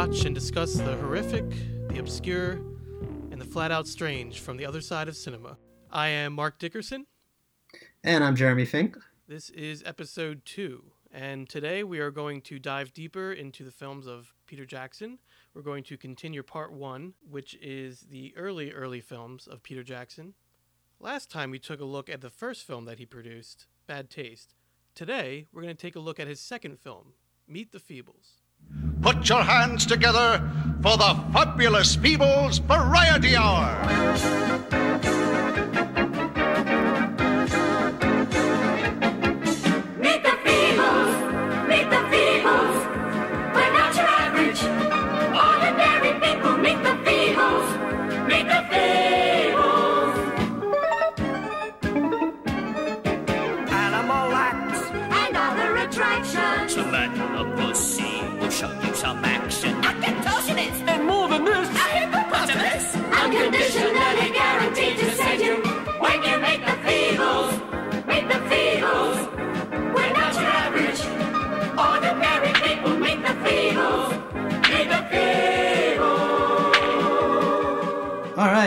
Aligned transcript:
watch 0.00 0.24
and 0.24 0.34
discuss 0.34 0.76
the 0.76 0.96
horrific, 0.96 1.44
the 1.90 1.98
obscure, 1.98 2.52
and 3.30 3.38
the 3.38 3.44
flat 3.44 3.70
out 3.70 3.86
strange 3.86 4.40
from 4.40 4.56
the 4.56 4.64
other 4.64 4.80
side 4.80 5.08
of 5.08 5.14
cinema. 5.14 5.58
I 5.90 6.08
am 6.08 6.32
Mark 6.32 6.58
Dickerson. 6.58 7.04
And 8.02 8.24
I'm 8.24 8.34
Jeremy 8.34 8.64
Fink. 8.64 8.96
This 9.28 9.50
is 9.50 9.82
episode 9.84 10.46
two, 10.46 10.84
and 11.12 11.46
today 11.50 11.84
we 11.84 11.98
are 11.98 12.10
going 12.10 12.40
to 12.42 12.58
dive 12.58 12.94
deeper 12.94 13.30
into 13.30 13.62
the 13.62 13.70
films 13.70 14.06
of 14.06 14.32
Peter 14.46 14.64
Jackson. 14.64 15.18
We're 15.52 15.60
going 15.60 15.84
to 15.84 15.98
continue 15.98 16.42
part 16.42 16.72
one, 16.72 17.12
which 17.28 17.54
is 17.60 18.06
the 18.08 18.32
early, 18.38 18.72
early 18.72 19.02
films 19.02 19.46
of 19.46 19.62
Peter 19.62 19.82
Jackson. 19.82 20.32
Last 20.98 21.30
time 21.30 21.50
we 21.50 21.58
took 21.58 21.78
a 21.78 21.84
look 21.84 22.08
at 22.08 22.22
the 22.22 22.30
first 22.30 22.66
film 22.66 22.86
that 22.86 22.98
he 22.98 23.04
produced, 23.04 23.66
Bad 23.86 24.08
Taste. 24.08 24.54
Today, 24.94 25.48
we're 25.52 25.60
going 25.60 25.76
to 25.76 25.82
take 25.82 25.94
a 25.94 26.00
look 26.00 26.18
at 26.18 26.26
his 26.26 26.40
second 26.40 26.78
film, 26.78 27.12
Meet 27.46 27.72
the 27.72 27.78
Feebles. 27.78 28.40
Put 29.02 29.28
your 29.28 29.42
hands 29.42 29.86
together 29.86 30.40
for 30.82 30.96
the 30.96 31.18
fabulous 31.32 31.96
Feebles 31.96 32.60
Variety 32.60 33.36
Hour. 33.36 33.76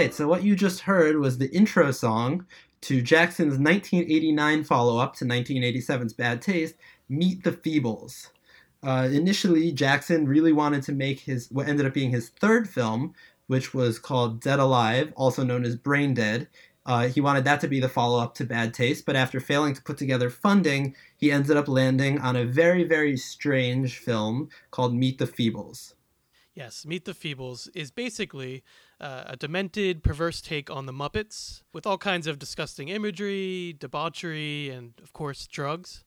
Right, 0.04 0.14
so 0.14 0.28
what 0.28 0.44
you 0.44 0.54
just 0.54 0.82
heard 0.82 1.18
was 1.18 1.38
the 1.38 1.50
intro 1.52 1.90
song 1.92 2.46
to 2.82 3.02
Jackson's 3.02 3.58
1989 3.58 4.66
follow 4.66 4.98
up 4.98 5.16
to 5.16 5.24
1987's 5.24 6.12
Bad 6.12 6.42
Taste, 6.42 6.76
Meet 7.08 7.46
the 7.46 7.54
Feebles. 7.54 8.28
Uh, 8.86 9.08
initially, 9.10 9.72
Jackson 9.72 10.28
really 10.28 10.52
wanted 10.52 10.84
to 10.84 10.92
make 10.92 11.22
his 11.22 11.50
what 11.52 11.70
ended 11.70 11.86
up 11.86 11.94
being 11.94 12.10
his 12.10 12.30
third 12.42 12.68
film, 12.68 13.14
which 13.48 13.74
was 13.74 13.98
called 13.98 14.42
Dead 14.42 14.60
Alive, 14.60 15.14
also 15.16 15.42
known 15.42 15.64
as 15.64 15.78
Brain 15.78 16.14
Dead. 16.14 16.50
Uh, 16.86 17.08
he 17.08 17.22
wanted 17.22 17.46
that 17.46 17.62
to 17.62 17.70
be 17.70 17.80
the 17.80 17.88
follow 17.88 18.22
up 18.22 18.36
to 18.36 18.44
Bad 18.44 18.74
Taste, 18.74 19.06
but 19.06 19.16
after 19.16 19.40
failing 19.40 19.74
to 19.74 19.82
put 19.82 19.98
together 19.98 20.30
funding, 20.30 20.96
he 21.16 21.32
ended 21.32 21.56
up 21.56 21.70
landing 21.70 22.20
on 22.20 22.36
a 22.36 22.44
very, 22.44 22.84
very 22.84 23.16
strange 23.16 24.00
film 24.00 24.50
called 24.70 24.94
Meet 24.94 25.18
the 25.18 25.28
Feebles. 25.28 25.94
Yes, 26.56 26.86
Meet 26.86 27.06
the 27.06 27.14
Feebles 27.14 27.68
is 27.74 27.90
basically 27.90 28.64
uh, 29.02 29.24
a 29.26 29.36
demented, 29.36 30.04
perverse 30.04 30.40
take 30.40 30.70
on 30.70 30.86
the 30.86 30.94
Muppets 30.94 31.64
with 31.74 31.88
all 31.88 31.98
kinds 31.98 32.28
of 32.28 32.38
disgusting 32.38 32.90
imagery, 32.90 33.76
debauchery, 33.80 34.70
and 34.70 34.94
of 35.02 35.14
course, 35.14 35.48
drugs. 35.48 36.04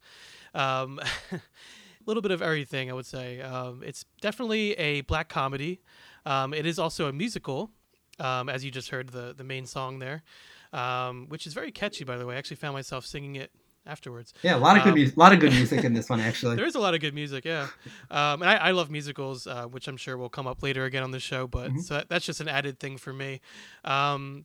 Um, 0.55 1.01
a 1.33 1.41
little 2.07 2.23
bit 2.23 2.31
of 2.31 2.43
everything, 2.43 2.89
I 2.89 2.93
would 2.93 3.07
say. 3.07 3.41
Um, 3.41 3.83
it's 3.85 4.05
definitely 4.21 4.75
a 4.75 5.01
black 5.01 5.29
comedy. 5.29 5.81
Um, 6.25 6.55
it 6.55 6.65
is 6.65 6.79
also 6.79 7.09
a 7.09 7.13
musical, 7.13 7.73
um, 8.21 8.49
as 8.49 8.65
you 8.65 8.71
just 8.71 8.91
heard 8.91 9.09
the, 9.09 9.35
the 9.37 9.45
main 9.45 9.67
song 9.67 9.99
there, 9.99 10.23
um, 10.73 11.27
which 11.29 11.49
is 11.49 11.55
very 11.55 11.73
catchy, 11.73 12.05
by 12.05 12.17
the 12.17 12.25
way. 12.25 12.37
I 12.37 12.39
actually 12.39 12.59
found 12.59 12.75
myself 12.75 13.05
singing 13.05 13.35
it 13.35 13.51
afterwards. 13.87 14.35
Yeah, 14.43 14.57
a 14.57 14.59
lot 14.59 14.77
of 14.77 14.83
good 14.83 14.91
Um, 14.91 14.95
music. 14.97 15.17
A 15.17 15.21
lot 15.21 15.33
of 15.33 15.41
good 15.41 15.53
music 15.53 15.85
in 15.85 15.95
this 15.95 16.09
one, 16.09 16.21
actually. 16.29 16.57
There 16.57 16.67
is 16.67 16.75
a 16.75 16.81
lot 16.81 16.95
of 16.95 17.01
good 17.01 17.15
music, 17.15 17.45
yeah. 17.45 17.69
Um, 18.11 18.43
and 18.43 18.45
I, 18.51 18.57
I 18.57 18.71
love 18.73 18.91
musicals, 18.91 19.47
uh, 19.47 19.65
which 19.65 19.89
I'm 19.89 19.97
sure 19.97 20.17
will 20.17 20.29
come 20.29 20.47
up 20.47 20.63
later 20.63 20.85
again 20.85 21.03
on 21.03 21.11
the 21.13 21.21
show. 21.21 21.47
But 21.47 21.71
Mm-hmm. 21.71 21.81
so 21.81 21.95
that, 21.95 22.09
that's 22.09 22.25
just 22.27 22.41
an 22.41 22.49
added 22.49 22.79
thing 22.81 22.97
for 22.99 23.13
me. 23.13 23.41
Um, 23.85 24.45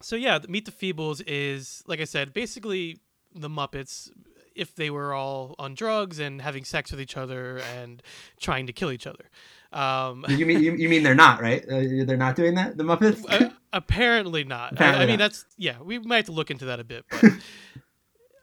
so 0.00 0.14
yeah, 0.16 0.38
Meet 0.48 0.66
the 0.66 0.72
Feebles 0.72 1.22
is 1.26 1.82
like 1.86 2.00
I 2.00 2.04
said, 2.04 2.32
basically 2.32 2.98
the 3.34 3.48
Muppets 3.48 4.10
if 4.54 4.74
they 4.74 4.88
were 4.88 5.12
all 5.12 5.54
on 5.58 5.74
drugs 5.74 6.18
and 6.18 6.40
having 6.40 6.64
sex 6.64 6.90
with 6.90 6.98
each 7.00 7.16
other 7.16 7.58
and 7.76 8.02
trying 8.40 8.66
to 8.66 8.72
kill 8.72 8.90
each 8.90 9.06
other. 9.06 9.28
Um, 9.72 10.24
You 10.28 10.46
mean 10.46 10.62
you, 10.62 10.72
you 10.74 10.88
mean 10.88 11.02
they're 11.02 11.14
not 11.14 11.42
right? 11.42 11.62
Uh, 11.68 12.04
they're 12.06 12.16
not 12.16 12.36
doing 12.36 12.54
that. 12.54 12.78
The 12.78 12.84
Muppets. 12.84 13.22
uh, 13.28 13.50
apparently 13.74 14.44
not. 14.44 14.80
I- 14.80 14.94
I, 14.94 14.98
mean, 15.00 15.08
not. 15.10 15.18
that's 15.18 15.44
yeah. 15.58 15.80
We 15.82 15.98
might 15.98 16.16
have 16.16 16.24
to 16.26 16.32
look 16.32 16.50
into 16.50 16.64
that 16.66 16.80
a 16.80 16.84
bit. 16.84 17.04
But 17.10 17.22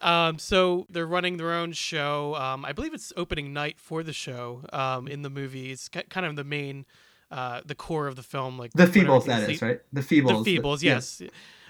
um, 0.03 0.37
so 0.37 0.85
they're 0.89 1.07
running 1.07 1.37
their 1.37 1.53
own 1.53 1.71
show. 1.71 2.35
Um, 2.35 2.65
I 2.65 2.73
believe 2.73 2.93
it's 2.93 3.13
opening 3.15 3.53
night 3.53 3.79
for 3.79 4.03
the 4.03 4.13
show. 4.13 4.61
Um, 4.73 5.07
in 5.07 5.21
the 5.21 5.29
movie, 5.29 5.71
it's 5.71 5.87
ki- 5.87 6.03
kind 6.09 6.25
of 6.25 6.35
the 6.35 6.43
main, 6.43 6.85
uh, 7.31 7.61
the 7.65 7.73
core 7.73 8.07
of 8.07 8.17
the 8.17 8.23
film. 8.23 8.59
Like 8.59 8.73
the 8.73 8.85
Feebles, 8.85 9.25
that 9.25 9.49
is 9.49 9.61
right. 9.61 9.79
The 9.93 10.01
Feebles. 10.01 10.43
The 10.43 10.59
Feebles, 10.59 10.83
yeah. 10.83 10.95
yes. 10.95 11.21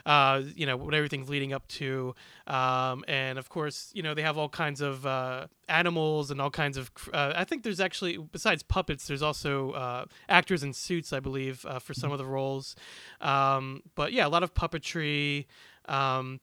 Uh, 0.05 0.41
you 0.55 0.65
know 0.65 0.75
what 0.75 0.93
everything's 0.93 1.29
leading 1.29 1.53
up 1.53 1.65
to, 1.69 2.13
um, 2.47 3.05
and 3.07 3.39
of 3.39 3.47
course, 3.47 3.89
you 3.93 4.03
know 4.03 4.13
they 4.13 4.21
have 4.21 4.37
all 4.37 4.49
kinds 4.49 4.81
of 4.81 5.05
uh, 5.05 5.47
animals 5.69 6.29
and 6.29 6.41
all 6.41 6.49
kinds 6.49 6.75
of. 6.75 6.91
Uh, 7.13 7.31
I 7.33 7.45
think 7.45 7.63
there's 7.63 7.79
actually 7.79 8.17
besides 8.17 8.63
puppets, 8.63 9.07
there's 9.07 9.21
also 9.21 9.71
uh, 9.71 10.05
actors 10.27 10.61
in 10.61 10.73
suits, 10.73 11.13
I 11.13 11.21
believe, 11.21 11.65
uh, 11.65 11.79
for 11.79 11.93
some 11.93 12.11
of 12.11 12.17
the 12.17 12.25
roles. 12.25 12.75
Um, 13.21 13.83
but 13.95 14.11
yeah, 14.11 14.27
a 14.27 14.29
lot 14.29 14.43
of 14.43 14.53
puppetry. 14.53 15.45
Um, 15.87 16.41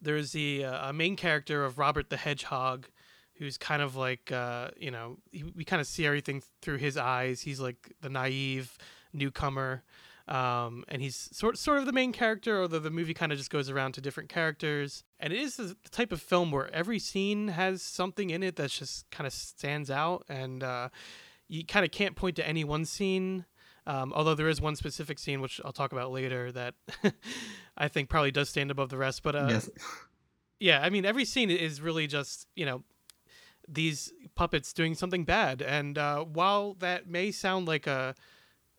there's 0.00 0.32
the 0.32 0.64
uh, 0.64 0.92
main 0.92 1.16
character 1.16 1.64
of 1.64 1.78
Robert 1.78 2.10
the 2.10 2.16
Hedgehog, 2.16 2.88
who's 3.34 3.58
kind 3.58 3.82
of 3.82 3.96
like 3.96 4.32
uh, 4.32 4.68
you 4.76 4.90
know 4.90 5.18
he, 5.32 5.44
we 5.44 5.64
kind 5.64 5.80
of 5.80 5.86
see 5.86 6.06
everything 6.06 6.42
through 6.62 6.78
his 6.78 6.96
eyes. 6.96 7.40
He's 7.42 7.60
like 7.60 7.92
the 8.00 8.08
naive 8.08 8.76
newcomer, 9.12 9.82
um, 10.28 10.84
and 10.88 11.02
he's 11.02 11.28
sort 11.32 11.58
sort 11.58 11.78
of 11.78 11.86
the 11.86 11.92
main 11.92 12.12
character. 12.12 12.62
Although 12.62 12.78
the 12.78 12.90
movie 12.90 13.14
kind 13.14 13.32
of 13.32 13.38
just 13.38 13.50
goes 13.50 13.70
around 13.70 13.92
to 13.92 14.00
different 14.00 14.28
characters, 14.28 15.04
and 15.20 15.32
it 15.32 15.40
is 15.40 15.56
the 15.56 15.76
type 15.90 16.12
of 16.12 16.20
film 16.20 16.50
where 16.50 16.72
every 16.74 16.98
scene 16.98 17.48
has 17.48 17.82
something 17.82 18.30
in 18.30 18.42
it 18.42 18.56
that 18.56 18.70
just 18.70 19.10
kind 19.10 19.26
of 19.26 19.32
stands 19.32 19.90
out, 19.90 20.24
and 20.28 20.62
uh, 20.62 20.88
you 21.48 21.64
kind 21.64 21.84
of 21.84 21.90
can't 21.90 22.16
point 22.16 22.36
to 22.36 22.46
any 22.46 22.64
one 22.64 22.84
scene. 22.84 23.44
Um, 23.86 24.12
although 24.14 24.34
there 24.34 24.48
is 24.48 24.60
one 24.60 24.74
specific 24.74 25.18
scene 25.18 25.40
which 25.40 25.60
I'll 25.64 25.72
talk 25.72 25.92
about 25.92 26.10
later 26.10 26.50
that 26.52 26.74
I 27.76 27.88
think 27.88 28.08
probably 28.08 28.32
does 28.32 28.48
stand 28.48 28.70
above 28.70 28.88
the 28.88 28.98
rest. 28.98 29.22
But 29.22 29.36
uh, 29.36 29.46
yes. 29.48 29.70
yeah, 30.58 30.80
I 30.82 30.90
mean, 30.90 31.04
every 31.04 31.24
scene 31.24 31.50
is 31.50 31.80
really 31.80 32.06
just 32.06 32.48
you 32.56 32.66
know 32.66 32.82
these 33.68 34.12
puppets 34.34 34.72
doing 34.72 34.94
something 34.94 35.24
bad, 35.24 35.62
and 35.62 35.96
uh, 35.96 36.24
while 36.24 36.74
that 36.74 37.08
may 37.08 37.30
sound 37.30 37.68
like 37.68 37.86
a 37.86 38.14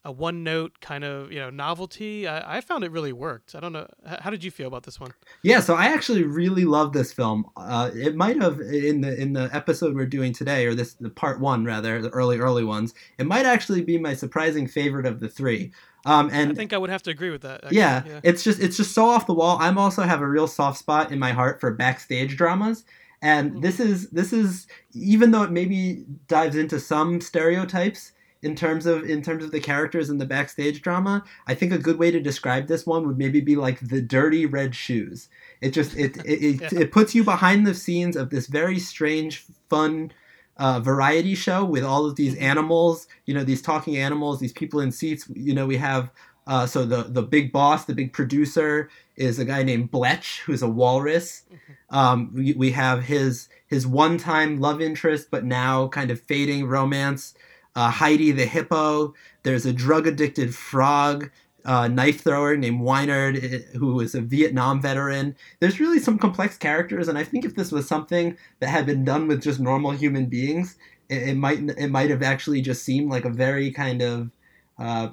a 0.08 0.12
one 0.12 0.42
note 0.42 0.80
kind 0.80 1.04
of 1.04 1.32
you 1.32 1.40
know 1.40 1.50
novelty, 1.50 2.28
I, 2.28 2.58
I 2.58 2.62
found 2.62 2.84
it 2.86 2.92
really 2.92 3.12
worked. 3.12 3.54
I 3.56 3.60
don't 3.60 3.74
know, 3.74 3.88
how 4.06 4.30
did 4.30 4.42
you 4.44 4.50
feel 4.50 4.68
about 4.68 4.84
this 4.84 5.00
one? 5.00 5.12
Yeah, 5.44 5.60
so 5.60 5.76
I 5.76 5.88
actually 5.88 6.24
really 6.24 6.64
love 6.64 6.94
this 6.94 7.12
film. 7.12 7.46
Uh, 7.58 7.92
it 7.94 8.16
might 8.16 8.42
have 8.42 8.62
in 8.62 9.02
the 9.02 9.20
in 9.22 9.34
the 9.34 9.50
episode 9.54 9.94
we're 9.96 10.06
doing 10.06 10.32
today, 10.34 10.66
or 10.66 10.74
this 10.74 10.94
the 10.94 11.10
part 11.10 11.42
one 11.42 11.66
rather, 11.66 12.02
the 12.02 12.10
early 12.10 12.40
early 12.40 12.64
ones. 12.64 12.94
It 13.20 13.28
might 13.28 13.46
actually 13.46 13.84
be 13.84 13.98
my 13.98 14.14
surprising 14.14 14.66
favorite 14.66 15.06
of 15.06 15.20
the 15.20 15.28
three. 15.28 15.74
Um, 16.06 16.30
and 16.32 16.52
I 16.52 16.56
think 16.56 16.72
I 16.72 16.78
would 16.78 16.90
have 16.90 17.04
to 17.04 17.12
agree 17.12 17.32
with 17.32 17.42
that. 17.42 17.66
actually, 17.66 17.78
yeah, 17.78 18.22
it's 18.24 18.44
just 18.44 18.62
it's 18.62 18.78
just 18.78 18.94
so 18.94 19.06
off 19.06 19.28
the 19.28 19.34
wall. 19.34 19.58
I'm 19.60 19.78
also 19.78 20.04
have 20.04 20.22
a 20.22 20.28
real 20.28 20.48
soft 20.48 20.80
spot 20.80 21.12
in 21.12 21.20
my 21.20 21.34
heart 21.34 21.60
for 21.60 21.74
backstage 21.74 22.38
dramas, 22.38 22.86
and 23.22 23.52
Mhm. 23.52 23.62
this 23.62 23.82
is 23.82 24.10
this 24.12 24.32
is 24.32 24.68
even 24.94 25.32
though 25.32 25.44
it 25.44 25.52
maybe 25.52 26.06
dives 26.30 26.56
into 26.56 26.80
some 26.80 27.20
stereotypes 27.20 28.14
in 28.42 28.56
terms 28.56 28.86
of 28.86 29.04
in 29.04 29.22
terms 29.22 29.44
of 29.44 29.52
the 29.52 29.60
characters 29.60 30.10
and 30.10 30.22
the 30.22 30.26
backstage 30.26 30.82
drama. 30.82 31.24
I 31.48 31.56
think 31.56 31.72
a 31.72 31.78
good 31.78 31.98
way 31.98 32.12
to 32.12 32.20
describe 32.20 32.68
this 32.68 32.86
one 32.86 33.08
would 33.08 33.18
maybe 33.18 33.42
be 33.42 33.56
like 33.56 33.80
the 33.88 34.02
dirty 34.02 34.46
red 34.46 34.76
shoes. 34.76 35.28
It 35.62 35.72
just 35.72 35.96
it 35.98 36.18
it, 36.26 36.44
it, 36.44 36.62
Yeah. 36.62 36.80
it 36.82 36.92
puts 36.92 37.16
you 37.16 37.24
behind 37.24 37.66
the 37.66 37.74
scenes 37.74 38.16
of 38.16 38.30
this 38.30 38.48
very 38.48 38.80
strange, 38.80 39.44
fun. 39.70 40.12
Uh, 40.60 40.80
variety 40.80 41.36
show 41.36 41.64
with 41.64 41.84
all 41.84 42.08
of 42.08 42.16
these 42.16 42.34
Mhm. 42.34 42.42
animals, 42.42 43.08
you 43.28 43.34
know, 43.36 43.44
these 43.44 43.62
talking 43.62 43.96
animals, 43.96 44.40
these 44.40 44.52
people 44.54 44.80
in 44.80 44.92
seats. 44.92 45.30
You 45.32 45.54
know, 45.54 45.68
we 45.68 45.78
have 45.78 46.10
uh, 46.48 46.66
so 46.66 46.84
the 46.84 47.04
the 47.04 47.22
big 47.22 47.52
boss, 47.52 47.86
the 47.86 47.94
big 47.94 48.12
producer, 48.12 48.90
is 49.18 49.38
a 49.38 49.46
guy 49.46 49.62
named 49.62 49.92
Bletch, 49.92 50.42
who's 50.48 50.64
a 50.64 50.68
walrus. 50.68 51.44
Um, 51.92 52.32
we, 52.34 52.54
we 52.54 52.72
have 52.72 53.04
his 53.04 53.50
his 53.68 53.86
one 53.86 54.18
time 54.18 54.60
love 54.60 54.82
interest, 54.82 55.28
but 55.30 55.44
now 55.46 55.90
kind 55.90 56.10
of 56.10 56.20
fading 56.22 56.66
romance. 56.66 57.36
Uh, 57.78 57.92
Heidi 57.92 58.32
the 58.32 58.46
hippo. 58.48 59.14
There's 59.44 59.66
a 59.68 59.72
drug 59.72 60.08
addicted 60.08 60.56
frog 60.56 61.30
uh, 61.64 61.88
knife 61.88 62.22
thrower 62.22 62.56
named 62.58 62.80
Wynyard, 62.82 63.36
eh, 63.44 63.60
who 63.78 64.00
is 64.00 64.16
a 64.16 64.22
Vietnam 64.22 64.82
veteran. 64.82 65.36
There's 65.60 65.80
really 65.80 66.00
some 66.00 66.18
complex 66.18 66.58
characters, 66.58 67.08
and 67.08 67.18
I 67.18 67.24
think 67.26 67.46
if 67.46 67.56
this 67.56 67.72
was 67.72 67.88
something 67.88 68.38
that 68.62 68.70
had 68.70 68.86
been 68.86 69.04
done 69.04 69.28
with 69.28 69.44
just 69.44 69.60
normal 69.60 69.92
human 69.92 70.26
beings, 70.28 70.78
it, 71.10 71.30
it 71.30 71.38
might 71.38 71.60
it 71.60 71.90
might 71.90 72.10
have 72.10 72.24
actually 72.24 72.62
just 72.62 72.84
seemed 72.84 73.12
like 73.12 73.26
a 73.26 73.30
very 73.30 73.70
kind 73.72 74.02
of 74.02 74.32
uh, 74.80 75.10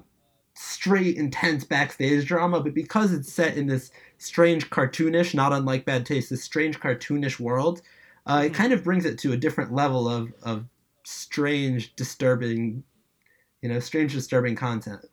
straight, 0.55 1.16
intense 1.16 1.64
backstage 1.64 2.26
drama, 2.26 2.61
but 2.61 2.72
because 2.75 3.12
it's 3.12 3.32
set 3.32 3.56
in 3.56 3.66
this 3.66 3.90
strange 4.19 4.70
cartoonish, 4.70 5.34
not 5.34 5.52
unlike 5.52 5.84
Bad 5.84 6.06
Taste, 6.06 6.31
this 6.31 6.44
strange 6.44 6.81
cartoonish 6.81 7.40
world, 7.40 7.82
uh, 8.26 8.43
it 8.46 8.52
Mhm. 8.52 8.55
kind 8.55 8.72
of 8.72 8.84
brings 8.84 9.05
it 9.05 9.19
to 9.19 9.32
a 9.32 9.37
different 9.37 9.72
level 9.72 10.08
of 10.08 10.32
of 10.43 10.66
strange, 11.04 11.94
disturbing, 11.96 12.82
you 13.62 13.68
know, 13.68 13.80
strange, 13.80 14.12
disturbing 14.12 14.56
content. 14.56 15.04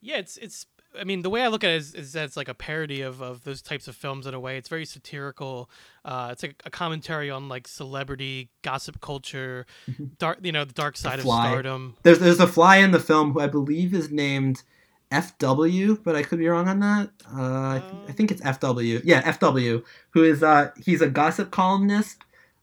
Yeah, 0.00 0.16
it's 0.16 0.36
it's. 0.36 0.66
I 0.98 1.04
mean, 1.04 1.22
the 1.22 1.30
way 1.30 1.42
I 1.42 1.46
look 1.46 1.62
at 1.62 1.70
it 1.70 1.76
is, 1.76 1.94
is 1.94 2.12
that 2.14 2.24
it's 2.24 2.36
like 2.36 2.48
a 2.48 2.54
parody 2.54 3.00
of, 3.00 3.22
of 3.22 3.44
those 3.44 3.62
types 3.62 3.86
of 3.86 3.94
films 3.94 4.26
in 4.26 4.34
a 4.34 4.40
way. 4.40 4.56
It's 4.56 4.68
very 4.68 4.84
satirical. 4.84 5.70
Uh, 6.04 6.30
it's 6.32 6.42
like 6.42 6.60
a 6.64 6.70
commentary 6.70 7.30
on 7.30 7.48
like 7.48 7.68
celebrity 7.68 8.48
gossip 8.62 9.00
culture, 9.00 9.66
dark, 10.18 10.40
you 10.42 10.50
know, 10.50 10.64
the 10.64 10.72
dark 10.72 10.96
side 10.96 11.20
of 11.20 11.26
Fly. 11.26 11.46
stardom. 11.48 11.96
There's 12.02 12.18
there's 12.18 12.40
a 12.40 12.48
fly 12.48 12.78
in 12.78 12.90
the 12.90 12.98
film 12.98 13.32
who 13.32 13.40
I 13.40 13.46
believe 13.46 13.94
is 13.94 14.10
named 14.10 14.64
FW, 15.12 16.02
but 16.02 16.16
I 16.16 16.22
could 16.22 16.38
be 16.38 16.48
wrong 16.48 16.68
on 16.68 16.80
that. 16.80 17.10
Uh, 17.32 17.40
I, 17.40 17.78
th- 17.80 18.02
I 18.08 18.12
think 18.12 18.30
it's 18.30 18.40
FW. 18.40 19.02
Yeah, 19.04 19.22
FW, 19.32 19.84
who 20.10 20.24
is 20.24 20.42
uh 20.42 20.70
he's 20.76 21.00
a 21.02 21.08
gossip 21.08 21.50
columnist, 21.50 22.18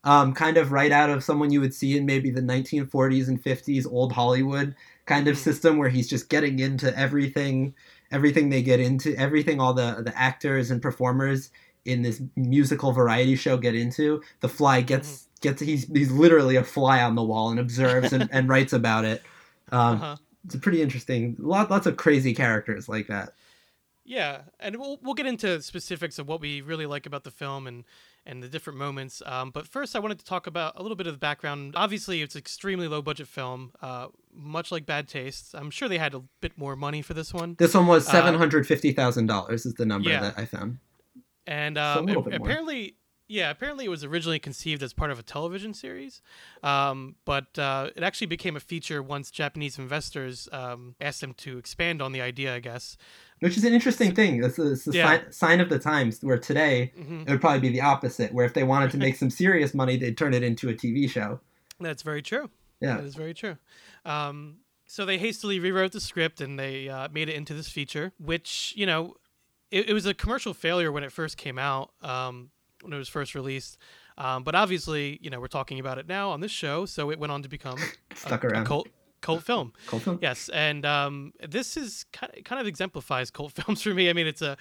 um, 0.08 0.34
kind 0.34 0.58
of 0.58 0.72
right 0.72 0.92
out 0.92 1.10
of 1.12 1.24
someone 1.24 1.52
you 1.52 1.62
would 1.62 1.74
see 1.74 1.98
in 1.98 2.06
maybe 2.06 2.32
the 2.32 2.42
1940s 2.42 3.28
and 3.30 3.42
50s 3.42 3.86
old 3.86 4.14
Hollywood 4.14 4.76
kind 5.06 5.28
of 5.28 5.38
Mhm. 5.38 5.40
system 5.40 5.78
where 5.78 5.90
he's 5.90 6.08
just 6.10 6.30
getting 6.30 6.60
into 6.60 6.98
everything, 6.98 7.76
everything 8.12 8.50
they 8.50 8.62
get 8.64 8.80
into, 8.80 9.16
everything 9.18 9.60
all 9.62 9.74
the 9.74 10.02
the 10.06 10.18
actors 10.18 10.72
and 10.72 10.82
performers 10.82 11.52
in 11.86 12.02
this 12.04 12.22
musical 12.36 12.92
variety 12.92 13.36
show 13.36 13.58
get 13.58 13.76
into. 13.76 14.22
The 14.42 14.50
fly 14.50 14.82
gets 14.82 15.28
gets 15.42 15.62
he's 15.62 15.88
he's 15.88 16.12
literally 16.12 16.56
a 16.58 16.64
fly 16.64 17.02
on 17.04 17.16
the 17.16 17.24
wall 17.24 17.50
and 17.52 17.60
observes 17.60 18.14
and, 18.14 18.30
and 18.32 18.50
writes 18.50 18.74
about 18.74 19.06
it. 19.06 19.24
Um, 19.72 20.02
Uh-huh. 20.02 20.18
It's 20.46 20.56
a 20.56 20.60
pretty 20.60 20.82
interesting. 20.82 21.36
Lot, 21.40 21.70
lots 21.70 21.88
of 21.88 21.98
crazy 21.98 22.34
characters 22.34 22.88
like 22.88 23.08
that. 23.08 23.34
Yeah, 24.06 24.44
and 24.60 24.78
we'll 24.78 25.00
we'll 25.02 25.14
get 25.16 25.26
into 25.26 25.62
specifics 25.62 26.18
of 26.18 26.28
what 26.28 26.40
we 26.40 26.62
really 26.62 26.86
like 26.86 27.06
about 27.06 27.24
the 27.26 27.32
film 27.32 27.68
and 27.68 27.84
and 28.28 28.44
the 28.44 28.48
different 28.48 28.78
moments. 28.78 29.24
Um, 29.26 29.50
but 29.50 29.68
first, 29.68 29.96
I 29.96 30.00
wanted 30.00 30.20
to 30.20 30.26
talk 30.26 30.46
about 30.46 30.74
a 30.76 30.82
little 30.84 30.96
bit 30.98 31.08
of 31.08 31.14
the 31.14 31.18
background. 31.20 31.74
Obviously, 31.76 32.22
it's 32.22 32.36
an 32.36 32.40
extremely 32.40 32.88
low 32.88 33.02
budget 33.02 33.28
film, 33.28 33.72
uh, 33.82 34.08
much 34.34 34.72
like 34.72 34.86
Bad 34.86 35.08
Taste. 35.08 35.56
I'm 35.56 35.72
sure 35.72 35.88
they 35.88 35.98
had 35.98 36.14
a 36.14 36.22
bit 36.42 36.58
more 36.58 36.76
money 36.76 37.02
for 37.02 37.14
this 37.16 37.34
one. 37.34 37.56
This 37.58 37.74
one 37.74 37.88
was 37.88 38.08
Uh, 38.08 38.12
seven 38.12 38.36
hundred 38.36 38.68
fifty 38.68 38.92
thousand 38.92 39.26
dollars. 39.28 39.66
Is 39.66 39.74
the 39.76 39.86
number 39.86 40.10
Yeah. 40.10 40.22
that 40.22 40.38
I 40.38 40.46
found. 40.46 40.78
And 41.48 41.78
So 41.78 41.82
a 41.82 41.98
um, 42.00 42.06
little 42.06 42.22
a- 42.28 42.30
bit 42.30 42.40
more. 42.40 42.48
apparently, 42.50 42.96
yeah, 43.30 43.50
apparently 43.50 43.86
it 43.86 43.90
was 43.90 44.04
originally 44.04 44.40
conceived 44.40 44.84
as 44.84 44.94
part 44.94 45.12
of 45.12 45.20
a 45.20 45.24
television 45.24 45.74
series, 45.74 46.22
um, 46.64 47.16
but 47.26 47.58
uh, 47.58 47.90
it 47.96 48.04
actually 48.04 48.28
became 48.28 48.56
a 48.56 48.60
feature 48.62 49.02
once 49.02 49.32
Japanese 49.32 49.78
investors 49.80 50.48
um, 50.52 50.96
asked 51.02 51.22
them 51.22 51.34
to 51.36 51.58
expand 51.58 52.02
on 52.02 52.12
the 52.12 52.22
idea. 52.22 52.54
I 52.56 52.60
guess. 52.60 52.98
Which 53.40 53.56
is 53.58 53.64
an 53.64 53.74
interesting 53.74 54.16
thing. 54.16 54.44
It's 54.44 54.58
a, 54.58 54.72
it's 54.72 54.88
a 54.88 54.92
Yeah. 54.92 55.06
sign, 55.06 55.32
sign 55.32 55.60
of 55.62 55.70
the 55.70 55.78
times. 55.80 56.20
Where 56.22 56.38
today 56.38 56.92
hmm 56.98 57.22
it 57.22 57.30
would 57.30 57.42
probably 57.42 57.60
be 57.60 57.70
the 57.70 57.82
opposite. 57.82 58.34
Where 58.34 58.46
if 58.46 58.54
they 58.54 58.64
wanted 58.64 58.92
to 58.92 58.98
make 59.06 59.16
some 59.16 59.30
serious 59.30 59.74
money, 59.74 59.96
they'd 59.98 60.18
turn 60.18 60.34
it 60.34 60.44
into 60.44 60.70
a 60.70 60.74
TV 60.74 61.10
show. 61.10 61.40
That's 61.80 62.02
very 62.04 62.22
true. 62.22 62.50
Yeah. 62.80 62.98
That 62.98 63.06
is 63.06 63.16
very 63.16 63.34
true. 63.34 63.58
Um, 64.06 64.58
so 64.88 65.06
they 65.06 65.18
hastily 65.18 65.60
rewrote 65.60 65.92
the 65.92 66.00
script 66.00 66.42
and 66.42 66.58
they 66.58 66.90
uh, 66.90 67.10
made 67.12 67.30
it 67.30 67.36
into 67.36 67.54
this 67.54 67.70
feature, 67.70 68.14
which 68.20 68.74
you 68.76 68.86
know, 68.86 69.16
it, 69.70 69.90
it 69.90 69.94
was 69.94 70.06
a 70.06 70.14
commercial 70.14 70.54
failure 70.54 70.92
when 70.92 71.04
it 71.04 71.12
first 71.12 71.38
came 71.38 71.60
out, 71.60 71.92
um, 72.02 72.50
when 72.82 72.94
it 72.94 72.98
was 72.98 73.10
first 73.10 73.36
released. 73.36 73.78
Um, 74.18 74.44
but 74.44 74.56
obviously, 74.56 75.20
you 75.22 75.30
know, 75.30 75.40
we're 75.40 75.48
talking 75.48 75.80
about 75.80 76.00
it 76.00 76.08
now 76.08 76.30
on 76.32 76.40
this 76.40 76.52
show, 76.52 76.86
so 76.86 77.12
it 77.12 77.20
went 77.20 77.32
on 77.32 77.44
to 77.44 77.50
become 77.50 77.78
Stuck 78.16 78.44
a, 78.44 78.48
around. 78.48 78.64
a 78.64 78.66
cult 78.66 78.88
cult 79.22 79.44
film. 79.44 79.74
Cult 79.88 80.04
film. 80.04 80.20
Yes, 80.22 80.50
and 80.50 80.86
um, 80.86 81.34
this 81.48 81.78
is 81.78 82.06
kind 82.14 82.32
of, 82.36 82.44
kind 82.44 82.62
of 82.62 82.68
exemplifies 82.68 83.32
cult 83.32 83.52
films 83.56 83.82
for 83.82 83.94
me. 83.94 84.10
I 84.10 84.14
mean, 84.14 84.28
it's 84.28 84.42
a 84.42 84.58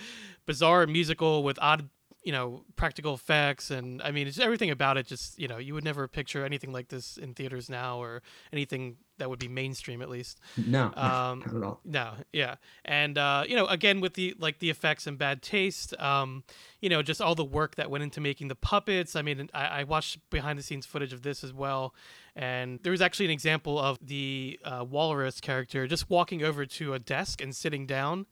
bizarre 0.46 0.86
musical 0.86 1.42
with 1.42 1.58
odd, 1.60 1.88
you 2.24 2.32
know, 2.32 2.64
practical 2.76 3.14
effects, 3.14 3.70
and 3.70 4.02
I 4.02 4.10
mean, 4.10 4.26
it's 4.26 4.38
everything 4.38 4.70
about 4.70 4.96
it. 4.96 5.06
Just 5.06 5.38
you 5.38 5.48
know, 5.48 5.58
you 5.58 5.74
would 5.74 5.84
never 5.84 6.08
picture 6.08 6.44
anything 6.44 6.72
like 6.72 6.88
this 6.88 7.16
in 7.16 7.34
theaters 7.34 7.68
now, 7.68 8.00
or 8.00 8.22
anything 8.52 8.96
that 9.18 9.30
would 9.30 9.38
be 9.38 9.48
mainstream 9.48 10.02
at 10.02 10.08
least. 10.08 10.40
No, 10.56 10.92
Um, 10.94 11.40
not 11.40 11.54
at 11.56 11.62
all. 11.62 11.80
No, 11.84 12.12
yeah, 12.32 12.56
and 12.84 13.16
uh, 13.18 13.44
you 13.48 13.56
know, 13.56 13.66
again 13.66 14.00
with 14.00 14.14
the 14.14 14.34
like 14.38 14.58
the 14.58 14.70
effects 14.70 15.06
and 15.06 15.18
bad 15.18 15.42
taste, 15.42 15.98
um, 16.00 16.44
you 16.80 16.88
know, 16.88 17.02
just 17.02 17.20
all 17.20 17.34
the 17.34 17.44
work 17.44 17.76
that 17.76 17.90
went 17.90 18.04
into 18.04 18.20
making 18.20 18.48
the 18.48 18.54
puppets. 18.54 19.16
I 19.16 19.22
mean, 19.22 19.48
I, 19.54 19.66
I 19.66 19.84
watched 19.84 20.18
behind 20.30 20.58
the 20.58 20.62
scenes 20.62 20.86
footage 20.86 21.12
of 21.12 21.22
this 21.22 21.42
as 21.44 21.52
well, 21.52 21.94
and 22.34 22.80
there 22.82 22.90
was 22.92 23.00
actually 23.02 23.26
an 23.26 23.32
example 23.32 23.78
of 23.78 23.98
the 24.00 24.58
uh, 24.64 24.84
walrus 24.88 25.40
character 25.40 25.86
just 25.86 26.10
walking 26.10 26.42
over 26.42 26.66
to 26.66 26.94
a 26.94 26.98
desk 26.98 27.40
and 27.40 27.54
sitting 27.54 27.86
down. 27.86 28.26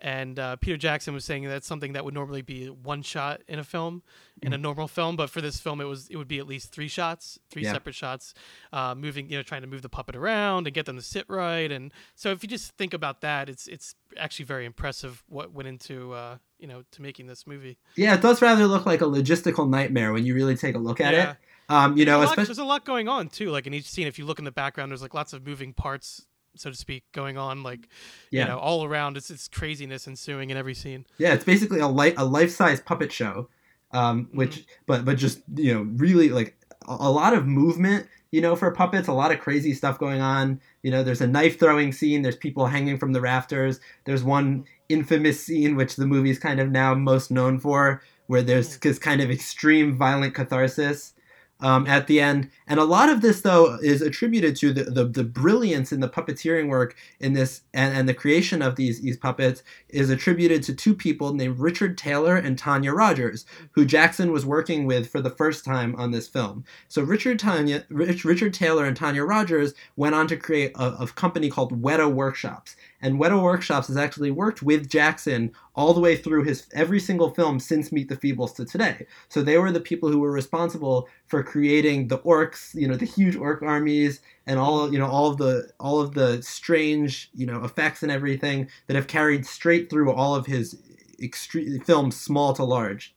And 0.00 0.38
uh, 0.38 0.54
Peter 0.56 0.76
Jackson 0.76 1.12
was 1.12 1.24
saying 1.24 1.42
that's 1.44 1.66
something 1.66 1.94
that 1.94 2.04
would 2.04 2.14
normally 2.14 2.42
be 2.42 2.66
one 2.68 3.02
shot 3.02 3.40
in 3.48 3.58
a 3.58 3.64
film, 3.64 4.04
in 4.42 4.52
a 4.52 4.58
normal 4.58 4.86
film, 4.86 5.16
but 5.16 5.28
for 5.28 5.40
this 5.40 5.58
film, 5.58 5.80
it 5.80 5.86
was 5.86 6.06
it 6.08 6.16
would 6.16 6.28
be 6.28 6.38
at 6.38 6.46
least 6.46 6.70
three 6.70 6.86
shots, 6.86 7.36
three 7.50 7.64
Yeah. 7.64 7.72
separate 7.72 7.96
shots, 7.96 8.32
uh, 8.72 8.94
moving, 8.94 9.28
you 9.28 9.36
know, 9.36 9.42
trying 9.42 9.62
to 9.62 9.66
move 9.66 9.82
the 9.82 9.88
puppet 9.88 10.14
around 10.14 10.68
and 10.68 10.74
get 10.74 10.86
them 10.86 10.94
to 10.94 11.02
sit 11.02 11.24
right. 11.28 11.72
And 11.72 11.92
so, 12.14 12.30
if 12.30 12.44
you 12.44 12.48
just 12.48 12.76
think 12.76 12.94
about 12.94 13.22
that, 13.22 13.48
it's 13.48 13.66
it's 13.66 13.96
actually 14.16 14.44
very 14.44 14.66
impressive 14.66 15.24
what 15.28 15.52
went 15.52 15.66
into 15.66 16.12
uh, 16.12 16.36
you 16.60 16.68
know 16.68 16.84
to 16.92 17.02
making 17.02 17.26
this 17.26 17.44
movie. 17.44 17.76
Yeah, 17.96 18.14
it 18.14 18.20
does 18.20 18.40
rather 18.40 18.66
look 18.66 18.86
like 18.86 19.00
a 19.00 19.06
logistical 19.06 19.68
nightmare 19.68 20.12
when 20.12 20.24
you 20.24 20.32
really 20.32 20.54
take 20.56 20.76
a 20.76 20.78
look 20.78 21.00
at 21.00 21.12
Yeah. 21.12 21.30
it. 21.32 21.36
Um, 21.70 21.96
you 21.98 22.04
know, 22.06 22.12
there's, 22.12 22.14
a 22.14 22.18
lot, 22.18 22.24
especially 22.34 22.46
there's 22.46 22.58
a 22.58 22.64
lot 22.64 22.84
going 22.84 23.08
on 23.08 23.28
too. 23.28 23.50
Like 23.50 23.66
in 23.66 23.74
each 23.74 23.84
scene, 23.90 24.06
if 24.06 24.16
you 24.18 24.24
look 24.24 24.38
in 24.38 24.44
the 24.44 24.52
background, 24.52 24.90
there's 24.92 25.02
like 25.02 25.12
lots 25.12 25.32
of 25.32 25.44
moving 25.44 25.72
parts, 25.74 26.24
so 26.60 26.70
to 26.70 26.76
speak, 26.76 27.04
going 27.12 27.36
on. 27.38 27.62
Like 27.62 27.88
Yeah. 28.30 28.42
you 28.42 28.48
know, 28.48 28.58
all 28.58 28.84
around. 28.84 29.16
It's 29.16 29.30
it's 29.30 29.48
craziness 29.48 30.06
ensuing 30.08 30.50
in 30.50 30.56
every 30.56 30.74
scene. 30.74 31.06
Yeah, 31.18 31.34
it's 31.34 31.44
basically 31.44 31.80
a 31.80 31.88
light 31.88 32.14
a 32.16 32.24
life 32.24 32.50
size 32.50 32.80
puppet 32.80 33.12
show, 33.12 33.48
um, 33.92 34.28
which 34.32 34.56
Mm-hmm. 34.58 34.82
but 34.86 35.04
but 35.04 35.16
just 35.18 35.40
you 35.54 35.74
know 35.74 35.82
really 35.96 36.28
like 36.28 36.56
a, 36.86 36.96
a 37.00 37.10
lot 37.10 37.34
of 37.34 37.46
movement. 37.46 38.06
You 38.30 38.42
know, 38.42 38.56
for 38.56 38.70
puppets, 38.72 39.08
a 39.08 39.12
lot 39.14 39.32
of 39.32 39.40
crazy 39.40 39.72
stuff 39.72 39.98
going 39.98 40.20
on. 40.20 40.60
You 40.82 40.90
know, 40.90 41.02
there's 41.02 41.22
a 41.22 41.26
knife 41.26 41.58
throwing 41.58 41.92
scene. 41.92 42.20
There's 42.20 42.36
people 42.36 42.66
hanging 42.66 42.98
from 42.98 43.14
the 43.14 43.22
rafters. 43.22 43.80
There's 44.04 44.22
one 44.22 44.66
infamous 44.90 45.42
scene 45.42 45.76
which 45.76 45.96
the 45.96 46.04
movie's 46.06 46.38
kind 46.38 46.60
of 46.60 46.70
now 46.70 46.92
most 46.94 47.30
known 47.30 47.58
for, 47.58 48.02
where 48.26 48.42
there's 48.42 48.76
this 48.80 48.98
kind 48.98 49.22
of 49.22 49.30
extreme 49.30 49.96
violent 49.96 50.34
catharsis. 50.34 51.14
Um, 51.60 51.88
at 51.88 52.06
the 52.06 52.20
end, 52.20 52.50
and 52.68 52.78
a 52.78 52.84
lot 52.84 53.08
of 53.08 53.20
this 53.20 53.40
though 53.40 53.78
is 53.82 54.00
attributed 54.00 54.54
to 54.56 54.72
the, 54.72 54.84
the, 54.84 55.04
the 55.04 55.24
brilliance 55.24 55.90
in 55.90 55.98
the 55.98 56.08
puppeteering 56.08 56.68
work 56.68 56.94
in 57.18 57.32
this 57.32 57.62
and, 57.74 57.96
and 57.96 58.08
the 58.08 58.14
creation 58.14 58.62
of 58.62 58.76
these 58.76 59.00
these 59.00 59.16
puppets 59.16 59.64
is 59.88 60.08
attributed 60.08 60.62
to 60.62 60.74
two 60.74 60.94
people 60.94 61.34
named 61.34 61.58
Richard 61.58 61.98
Taylor 61.98 62.36
and 62.36 62.56
Tanya 62.56 62.92
Rogers, 62.92 63.44
who 63.72 63.84
Jackson 63.84 64.30
was 64.30 64.46
working 64.46 64.86
with 64.86 65.10
for 65.10 65.20
the 65.20 65.30
first 65.30 65.64
time 65.64 65.96
on 65.96 66.12
this 66.12 66.28
film. 66.28 66.64
So 66.86 67.02
Richard 67.02 67.38
Tanya, 67.38 67.84
Rich, 67.88 68.24
Richard 68.24 68.54
Taylor 68.54 68.84
and 68.84 68.96
Tanya 68.96 69.24
Rogers 69.24 69.74
went 69.96 70.14
on 70.14 70.28
to 70.28 70.36
create 70.36 70.72
a, 70.76 71.02
a 71.02 71.06
company 71.08 71.50
called 71.50 71.82
Weta 71.82 72.10
Workshops, 72.10 72.76
and 73.00 73.18
Weta 73.18 73.40
Workshops 73.40 73.88
has 73.88 73.96
actually 73.96 74.30
worked 74.30 74.62
with 74.62 74.88
Jackson 74.88 75.52
all 75.74 75.94
the 75.94 76.00
way 76.00 76.16
through 76.16 76.44
his 76.44 76.66
every 76.72 76.98
single 76.98 77.30
film 77.30 77.60
since 77.60 77.92
Meet 77.92 78.08
the 78.08 78.16
Feebles 78.16 78.54
to 78.56 78.64
today. 78.64 79.06
So 79.28 79.42
they 79.42 79.58
were 79.58 79.70
the 79.70 79.80
people 79.80 80.10
who 80.10 80.18
were 80.18 80.32
responsible 80.32 81.08
for 81.26 81.42
creating 81.42 82.08
the 82.08 82.18
orcs, 82.18 82.74
you 82.74 82.88
know, 82.88 82.96
the 82.96 83.04
huge 83.06 83.36
orc 83.36 83.62
armies 83.62 84.20
and 84.46 84.58
all, 84.58 84.92
you 84.92 84.98
know, 84.98 85.06
all 85.06 85.30
of 85.30 85.36
the 85.36 85.70
all 85.78 86.00
of 86.00 86.14
the 86.14 86.42
strange, 86.42 87.30
you 87.34 87.46
know, 87.46 87.64
effects 87.64 88.02
and 88.02 88.10
everything 88.10 88.68
that 88.86 88.96
have 88.96 89.06
carried 89.06 89.46
straight 89.46 89.88
through 89.90 90.12
all 90.12 90.34
of 90.34 90.46
his 90.46 90.80
extreme 91.22 91.80
films, 91.80 92.18
small 92.18 92.52
to 92.54 92.64
large. 92.64 93.14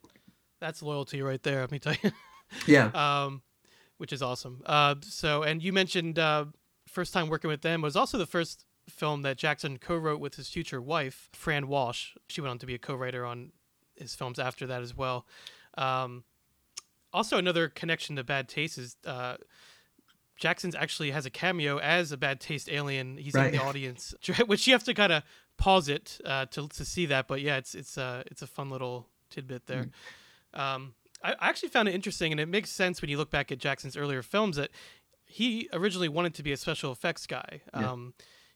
That's 0.59 0.83
loyalty 0.83 1.21
right 1.21 1.41
there. 1.41 1.61
Let 1.61 1.71
me 1.71 1.79
tell 1.79 1.95
you. 2.01 2.11
Yeah. 2.67 2.87
um, 2.93 3.43
which 3.97 4.11
is 4.11 4.21
awesome. 4.21 4.61
Uh, 4.65 4.95
so, 5.03 5.43
and 5.43 5.63
you 5.63 5.71
mentioned 5.71 6.19
uh, 6.19 6.45
first 6.87 7.13
time 7.13 7.29
working 7.29 7.49
with 7.49 7.61
them 7.61 7.81
was 7.81 7.95
also 7.95 8.17
the 8.17 8.25
first 8.25 8.65
film 8.89 9.21
that 9.21 9.37
Jackson 9.37 9.77
co-wrote 9.77 10.19
with 10.19 10.35
his 10.35 10.49
future 10.49 10.81
wife, 10.81 11.29
Fran 11.33 11.67
Walsh. 11.67 12.11
She 12.27 12.41
went 12.41 12.51
on 12.51 12.57
to 12.59 12.65
be 12.65 12.73
a 12.75 12.79
co-writer 12.79 13.25
on 13.25 13.51
his 13.95 14.15
films 14.15 14.39
after 14.39 14.65
that 14.67 14.81
as 14.81 14.95
well. 14.95 15.25
Um, 15.77 16.23
also, 17.13 17.37
another 17.37 17.67
connection 17.69 18.15
to 18.15 18.23
Bad 18.23 18.47
Taste 18.49 18.77
is 18.77 18.95
uh, 19.05 19.37
Jackson's 20.37 20.75
actually 20.75 21.11
has 21.11 21.25
a 21.25 21.29
cameo 21.29 21.77
as 21.77 22.11
a 22.11 22.17
Bad 22.17 22.39
Taste 22.39 22.69
alien. 22.71 23.17
He's 23.17 23.33
Right. 23.33 23.53
in 23.53 23.59
the 23.59 23.63
audience, 23.63 24.13
which 24.47 24.65
you 24.67 24.73
have 24.73 24.83
to 24.85 24.93
kind 24.93 25.11
of 25.11 25.23
pause 25.57 25.87
it 25.89 26.19
uh, 26.25 26.45
to 26.47 26.67
to 26.69 26.85
see 26.85 27.05
that. 27.07 27.27
But 27.27 27.41
yeah, 27.41 27.57
it's 27.57 27.75
it's 27.75 27.97
uh, 27.97 28.23
it's 28.27 28.41
a 28.41 28.47
fun 28.47 28.69
little 28.69 29.07
tidbit 29.29 29.67
there. 29.67 29.89
Um, 30.53 30.93
I, 31.23 31.33
I 31.33 31.49
actually 31.49 31.69
found 31.69 31.87
it 31.89 31.95
interesting, 31.95 32.31
and 32.31 32.39
it 32.39 32.47
makes 32.47 32.69
sense 32.71 33.01
when 33.01 33.09
you 33.11 33.17
look 33.17 33.29
back 33.29 33.51
at 33.51 33.59
Jackson's 33.59 33.95
earlier 33.95 34.21
films 34.23 34.55
that 34.55 34.71
he 35.25 35.69
originally 35.71 36.09
wanted 36.09 36.33
to 36.35 36.43
be 36.43 36.51
a 36.51 36.57
special 36.57 36.91
effects 36.91 37.27
guy. 37.27 37.61
Yeah. 37.73 37.91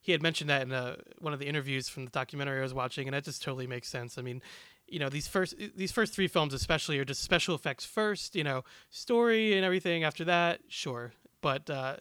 Um, 0.05 0.11
he 0.11 0.11
had 0.11 0.21
mentioned 0.21 0.49
that 0.49 0.61
in 0.61 0.71
uh 0.71 0.95
one 1.19 1.33
of 1.33 1.39
the 1.39 1.47
interviews 1.47 1.89
from 1.89 2.05
the 2.05 2.11
documentary 2.11 2.59
I 2.59 2.63
was 2.63 2.73
watching, 2.73 3.07
and 3.07 3.15
that 3.15 3.23
just 3.23 3.41
totally 3.41 3.67
makes 3.67 3.87
sense. 3.87 4.17
I 4.17 4.21
mean, 4.21 4.41
you 4.87 4.99
know, 4.99 5.09
these 5.09 5.27
first 5.27 5.55
these 5.75 5.91
first 5.91 6.13
three 6.13 6.27
films 6.27 6.53
especially 6.53 6.99
are 6.99 7.05
just 7.05 7.21
special 7.21 7.55
effects 7.55 7.85
first. 7.85 8.35
You 8.35 8.43
know, 8.43 8.63
story 8.89 9.53
and 9.55 9.65
everything 9.65 10.03
after 10.03 10.25
that, 10.25 10.61
sure. 10.67 11.13
but 11.41 11.69
uh, 11.69 11.97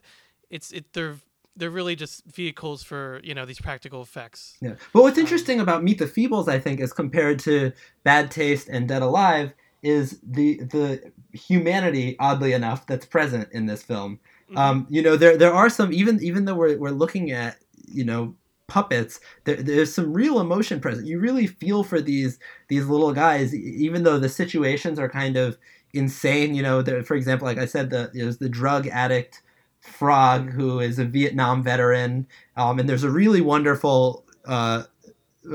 it's 0.50 0.72
it 0.72 0.92
they're 0.92 1.16
they're 1.56 1.70
really 1.70 1.96
just 1.96 2.24
vehicles 2.26 2.82
for 2.82 3.20
you 3.24 3.34
know 3.34 3.44
these 3.46 3.60
practical 3.60 4.02
effects. 4.02 4.56
Yeah. 4.60 4.74
But 4.92 5.02
what's 5.02 5.18
interesting 5.18 5.60
about 5.60 5.82
Meet 5.82 5.98
the 5.98 6.06
Feebles, 6.06 6.48
I 6.48 6.58
think, 6.58 6.80
as 6.80 6.92
compared 6.92 7.38
to 7.40 7.72
Bad 8.02 8.30
Taste 8.30 8.68
and 8.68 8.88
Dead 8.88 9.02
Alive, 9.02 9.54
is 9.82 10.18
the 10.22 10.58
the 10.64 11.12
humanity, 11.32 12.16
oddly 12.18 12.52
enough, 12.52 12.86
that's 12.86 13.06
present 13.06 13.48
in 13.52 13.66
this 13.66 13.82
film. 13.82 14.18
Um, 14.56 14.86
you 14.88 15.02
know, 15.02 15.16
there 15.16 15.36
there 15.36 15.52
are 15.52 15.68
some 15.68 15.92
even 15.92 16.22
even 16.22 16.44
though 16.44 16.54
we're 16.54 16.76
we're 16.78 16.90
looking 16.90 17.32
at 17.32 17.56
you 17.88 18.04
know 18.04 18.34
puppets, 18.66 19.20
there, 19.44 19.56
there's 19.56 19.94
some 19.94 20.12
real 20.14 20.40
emotion 20.40 20.80
present. 20.80 21.06
You 21.06 21.18
really 21.20 21.46
feel 21.46 21.84
for 21.84 22.00
these 22.00 22.38
these 22.68 22.86
little 22.86 23.12
guys, 23.12 23.54
even 23.54 24.04
though 24.04 24.18
the 24.18 24.28
situations 24.28 24.98
are 24.98 25.08
kind 25.08 25.36
of 25.36 25.58
insane. 25.92 26.54
You 26.54 26.62
know, 26.62 26.82
there, 26.82 27.02
for 27.02 27.14
example, 27.14 27.46
like 27.46 27.58
I 27.58 27.66
said, 27.66 27.90
the 27.90 28.10
there's 28.14 28.38
the 28.38 28.48
drug 28.48 28.86
addict 28.88 29.42
frog 29.80 30.50
who 30.50 30.80
is 30.80 30.98
a 30.98 31.04
Vietnam 31.04 31.62
veteran, 31.62 32.26
um, 32.56 32.78
and 32.78 32.88
there's 32.88 33.04
a 33.04 33.10
really 33.10 33.40
wonderful 33.40 34.24
uh, 34.46 34.84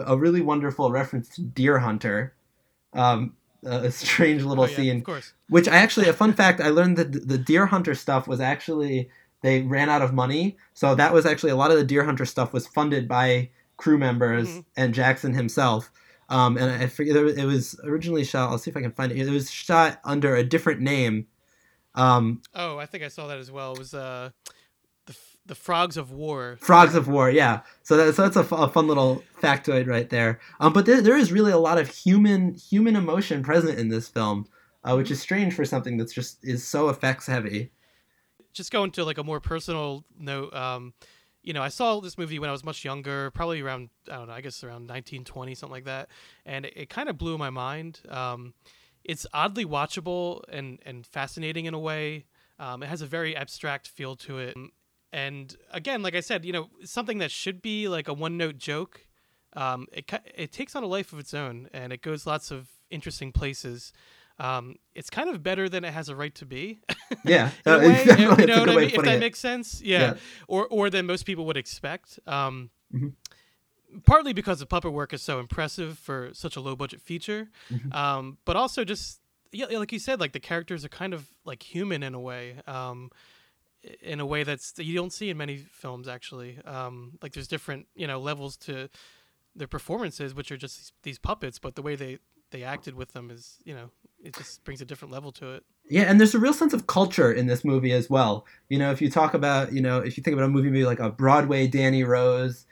a 0.05 0.17
really 0.17 0.41
wonderful 0.41 0.91
reference 0.91 1.29
to 1.29 1.41
Deer 1.41 1.79
Hunter. 1.79 2.33
Um, 2.93 3.33
a 3.63 3.91
strange 3.91 4.43
little 4.43 4.63
Oh, 4.63 4.67
yeah, 4.67 4.75
scene 4.75 4.98
of 5.00 5.03
course. 5.03 5.33
which 5.50 5.67
I 5.67 5.75
actually 5.77 6.07
a 6.07 6.13
fun 6.13 6.31
fact 6.33 6.62
I 6.62 6.69
learned 6.69 6.98
that 6.98 7.27
the 7.27 7.38
deer 7.38 7.65
hunter 7.65 7.93
stuff 7.93 8.25
was 8.25 8.39
actually 8.39 9.09
they 9.41 9.62
ran 9.62 9.89
out 9.89 10.01
of 10.01 10.13
money, 10.13 10.58
so 10.74 10.96
that 10.96 11.13
was 11.13 11.25
actually 11.25 11.51
a 11.51 11.55
lot 11.55 11.72
of 11.72 11.77
the 11.77 11.84
deer 11.84 12.03
hunter 12.03 12.25
stuff 12.25 12.51
was 12.53 12.67
funded 12.67 13.08
by 13.08 13.50
crew 13.77 13.98
members 13.98 14.48
Mhm. 14.50 14.65
and 14.75 14.93
Jackson 14.93 15.34
himself. 15.34 15.91
Um, 16.27 16.58
and 16.58 16.69
I 16.69 16.88
forget 16.88 17.15
it 17.15 17.46
was 17.46 17.79
originally 17.84 18.24
shot. 18.24 18.51
I'll 18.51 18.58
see 18.58 18.69
if 18.69 18.77
I 18.77 18.81
can 18.81 18.91
find 18.91 19.12
it. 19.12 19.17
It 19.17 19.29
was 19.31 19.50
shot 19.50 20.00
under 20.03 20.36
a 20.36 20.43
different 20.43 20.81
name. 20.81 21.25
Um, 21.96 22.41
Oh, 22.53 22.77
I 22.77 22.86
think 22.86 23.03
I 23.03 23.08
saw 23.08 23.27
that 23.27 23.39
as 23.39 23.51
well. 23.51 23.74
It 23.74 23.79
was 23.79 23.93
uh, 23.93 24.29
the 25.05 25.15
the 25.46 25.55
Frogs 25.55 25.98
of 25.98 26.12
War. 26.12 26.58
Frogs 26.62 26.93
of 26.93 27.08
War, 27.08 27.31
yeah. 27.31 27.62
So, 27.81 27.98
that, 27.98 28.13
so 28.15 28.27
that's 28.27 28.36
a, 28.51 28.55
a 28.55 28.69
fun 28.69 28.88
little 28.88 29.24
factoid 29.41 29.88
right 29.88 30.08
there. 30.10 30.39
Um, 30.60 30.72
but 30.74 30.86
there, 30.86 31.01
there 31.01 31.17
is 31.17 31.31
really 31.31 31.51
a 31.51 31.58
lot 31.58 31.79
of 31.79 31.89
human 31.89 32.53
human 32.55 32.96
emotion 32.96 33.41
present 33.41 33.79
in 33.79 33.89
this 33.89 34.08
film, 34.08 34.46
uh, 34.84 34.93
which 34.96 35.10
is 35.10 35.19
strange 35.19 35.55
for 35.55 35.65
something 35.65 35.98
that's 35.98 36.13
just 36.13 36.38
is 36.43 36.65
so 36.67 36.89
effects 36.89 37.25
heavy. 37.25 37.72
Just 38.59 38.73
going 38.73 38.91
to 38.91 39.05
like 39.05 39.17
a 39.17 39.23
more 39.23 39.39
personal 39.39 40.03
note. 40.19 40.53
Um, 40.53 40.93
you 41.43 41.53
know, 41.53 41.63
I 41.63 41.69
saw 41.69 42.01
this 42.01 42.17
movie 42.17 42.39
when 42.39 42.49
I 42.49 42.51
was 42.51 42.65
much 42.65 42.83
younger, 42.83 43.31
probably 43.31 43.61
around 43.61 43.87
I 44.11 44.17
don't 44.17 44.27
know, 44.27 44.33
I 44.33 44.41
guess 44.41 44.65
around 44.65 44.89
1920, 44.89 45.55
something 45.55 45.71
like 45.71 45.85
that, 45.85 46.09
and 46.45 46.65
it, 46.65 46.73
it 46.75 46.89
kind 46.89 47.07
of 47.07 47.17
blew 47.17 47.37
my 47.37 47.49
mind. 47.49 48.01
Um, 48.09 48.53
it's 49.05 49.25
oddly 49.33 49.63
watchable 49.63 50.41
and 50.49 50.79
and 50.85 51.07
fascinating 51.07 51.67
in 51.67 51.73
a 51.73 51.79
way. 51.79 52.25
Um, 52.59 52.83
it 52.83 52.87
has 52.87 53.01
a 53.01 53.05
very 53.05 53.33
abstract 53.33 53.87
feel 53.87 54.17
to 54.17 54.39
it, 54.39 54.57
and 55.13 55.55
again, 55.71 56.01
like 56.01 56.15
I 56.15 56.19
said, 56.19 56.43
you 56.43 56.51
know, 56.51 56.67
something 56.83 57.19
that 57.19 57.31
should 57.31 57.61
be 57.61 57.87
like 57.87 58.09
a 58.09 58.13
one 58.13 58.35
note 58.35 58.57
joke. 58.57 59.07
Um, 59.53 59.87
it 59.93 60.11
it 60.35 60.51
takes 60.51 60.75
on 60.75 60.83
a 60.83 60.87
life 60.87 61.13
of 61.13 61.19
its 61.19 61.33
own, 61.33 61.69
and 61.71 61.93
it 61.93 62.01
goes 62.01 62.27
lots 62.27 62.51
of 62.51 62.67
interesting 62.89 63.31
places. 63.31 63.93
Um, 64.39 64.75
it's 64.96 65.10
kind 65.10 65.29
of 65.29 65.43
better 65.43 65.67
than 65.69 65.84
it 65.84 65.93
has 65.93 66.10
a 66.10 66.15
right 66.15 66.34
to 66.36 66.46
be. 66.46 66.79
Yeah, 67.25 67.50
in 67.65 67.72
a 67.72 67.75
uh, 67.75 67.79
way, 67.79 68.03
you 68.39 68.46
know 68.46 68.60
what 68.60 68.69
I 68.69 68.75
mean? 68.75 68.89
If 68.91 69.01
that 69.03 69.15
it. 69.15 69.19
makes 69.19 69.39
sense, 69.39 69.81
yeah. 69.81 70.00
Yeah. 70.00 70.13
Or 70.48 70.67
or 70.67 70.89
than 70.91 71.05
most 71.08 71.25
people 71.25 71.46
would 71.46 71.58
expect. 71.58 72.19
Um, 72.27 72.69
Mhm. 72.93 73.13
Partly 74.05 74.34
because 74.34 74.60
the 74.60 74.67
puppet 74.67 74.93
work 74.93 75.13
is 75.13 75.22
so 75.24 75.39
impressive 75.39 75.98
for 75.98 76.29
such 76.34 76.55
a 76.55 76.62
low 76.62 76.75
budget 76.75 77.01
feature, 77.01 77.50
Mm-hmm. 77.72 77.91
um, 77.91 78.38
but 78.46 78.55
also 78.55 78.84
just 78.84 79.19
yeah, 79.51 79.65
like 79.65 79.91
you 79.91 79.98
said, 79.98 80.19
like 80.19 80.31
the 80.34 80.39
characters 80.39 80.86
are 80.86 80.89
kind 80.89 81.12
of 81.13 81.27
like 81.43 81.63
human 81.63 82.03
in 82.03 82.13
a 82.13 82.19
way, 82.19 82.58
um, 82.67 83.10
in 84.03 84.19
a 84.19 84.25
way 84.27 84.43
that's 84.43 84.72
that 84.74 84.84
you 84.84 84.93
don't 84.93 85.12
see 85.12 85.31
in 85.31 85.38
many 85.38 85.58
films 85.58 86.08
actually. 86.08 86.60
Um, 86.65 87.17
like 87.24 87.34
there's 87.34 87.48
different 87.48 87.88
you 87.96 88.05
know 88.05 88.19
levels 88.19 88.55
to 88.58 88.89
their 89.55 89.67
performances, 89.67 90.36
which 90.36 90.51
are 90.51 90.58
just 90.58 90.77
these, 90.77 90.91
these 91.01 91.17
puppets, 91.19 91.58
but 91.58 91.74
the 91.74 91.81
way 91.81 91.96
they 91.96 92.19
they 92.51 92.63
acted 92.63 92.95
with 92.95 93.13
them 93.13 93.29
is 93.31 93.57
you 93.63 93.73
know 93.75 93.89
it 94.23 94.35
just 94.35 94.63
brings 94.63 94.81
a 94.81 94.85
different 94.85 95.13
level 95.13 95.31
to 95.33 95.53
it. 95.53 95.63
Yeah, 95.89 96.03
and 96.03 96.19
there's 96.19 96.35
a 96.35 96.39
real 96.39 96.53
sense 96.53 96.73
of 96.73 96.87
culture 96.87 97.31
in 97.31 97.47
this 97.47 97.63
movie 97.65 97.91
as 97.93 98.09
well. 98.09 98.45
You 98.67 98.77
know, 98.77 98.91
if 98.91 99.01
you 99.01 99.09
talk 99.09 99.33
about, 99.33 99.71
you 99.73 99.81
know, 99.81 99.99
if 99.99 100.17
you 100.17 100.23
think 100.23 100.33
about 100.35 100.45
a 100.45 100.49
movie 100.49 100.69
maybe 100.69 100.85
like 100.85 100.99
a 100.99 101.09
Broadway 101.09 101.67
Danny 101.67 102.03
Rose, 102.03 102.65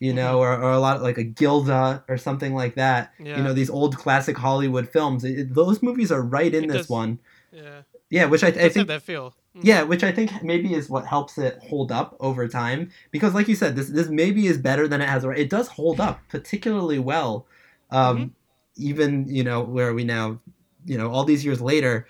you 0.00 0.12
know, 0.12 0.38
or, 0.40 0.52
or 0.54 0.70
a 0.72 0.78
lot 0.80 1.02
like 1.02 1.18
a 1.18 1.22
Gilda 1.22 2.02
or 2.08 2.16
something 2.16 2.52
like 2.54 2.74
that. 2.76 3.12
Yeah. 3.20 3.36
You 3.36 3.42
know, 3.44 3.52
these 3.52 3.70
old 3.70 3.96
classic 3.96 4.36
Hollywood 4.36 4.88
films. 4.88 5.24
It, 5.24 5.54
those 5.54 5.82
movies 5.82 6.10
are 6.10 6.22
right 6.22 6.52
in 6.52 6.64
It 6.64 6.68
this 6.68 6.76
does- 6.78 6.88
one. 6.90 7.18
Yeah, 7.52 7.82
Yeah, 8.10 8.24
which 8.24 8.42
I, 8.42 8.48
I 8.48 8.68
think 8.70 8.88
that 8.88 9.02
feel. 9.02 9.34
Mm. 9.56 9.60
yeah, 9.62 9.82
which 9.82 10.02
I 10.02 10.10
think 10.10 10.42
maybe 10.42 10.74
is 10.74 10.90
what 10.90 11.06
helps 11.06 11.38
it 11.38 11.58
hold 11.62 11.92
up 11.92 12.16
over 12.18 12.48
time. 12.48 12.90
Because, 13.12 13.34
like 13.34 13.46
you 13.46 13.54
said, 13.54 13.76
this 13.76 13.88
this 13.90 14.08
maybe 14.08 14.48
is 14.48 14.58
better 14.58 14.88
than 14.88 15.00
it 15.00 15.08
has. 15.08 15.22
It 15.24 15.48
does 15.50 15.68
hold 15.68 16.00
up 16.00 16.20
particularly 16.28 16.98
well, 16.98 17.46
um, 17.92 18.16
Mm-hmm. 18.16 18.26
Even 18.76 19.26
you 19.28 19.44
know 19.44 19.62
where 19.62 19.88
are 19.88 19.94
we 19.94 20.04
now, 20.04 20.40
you 20.84 20.98
know, 20.98 21.10
all 21.10 21.24
these 21.24 21.44
years 21.44 21.60
later. 21.60 22.06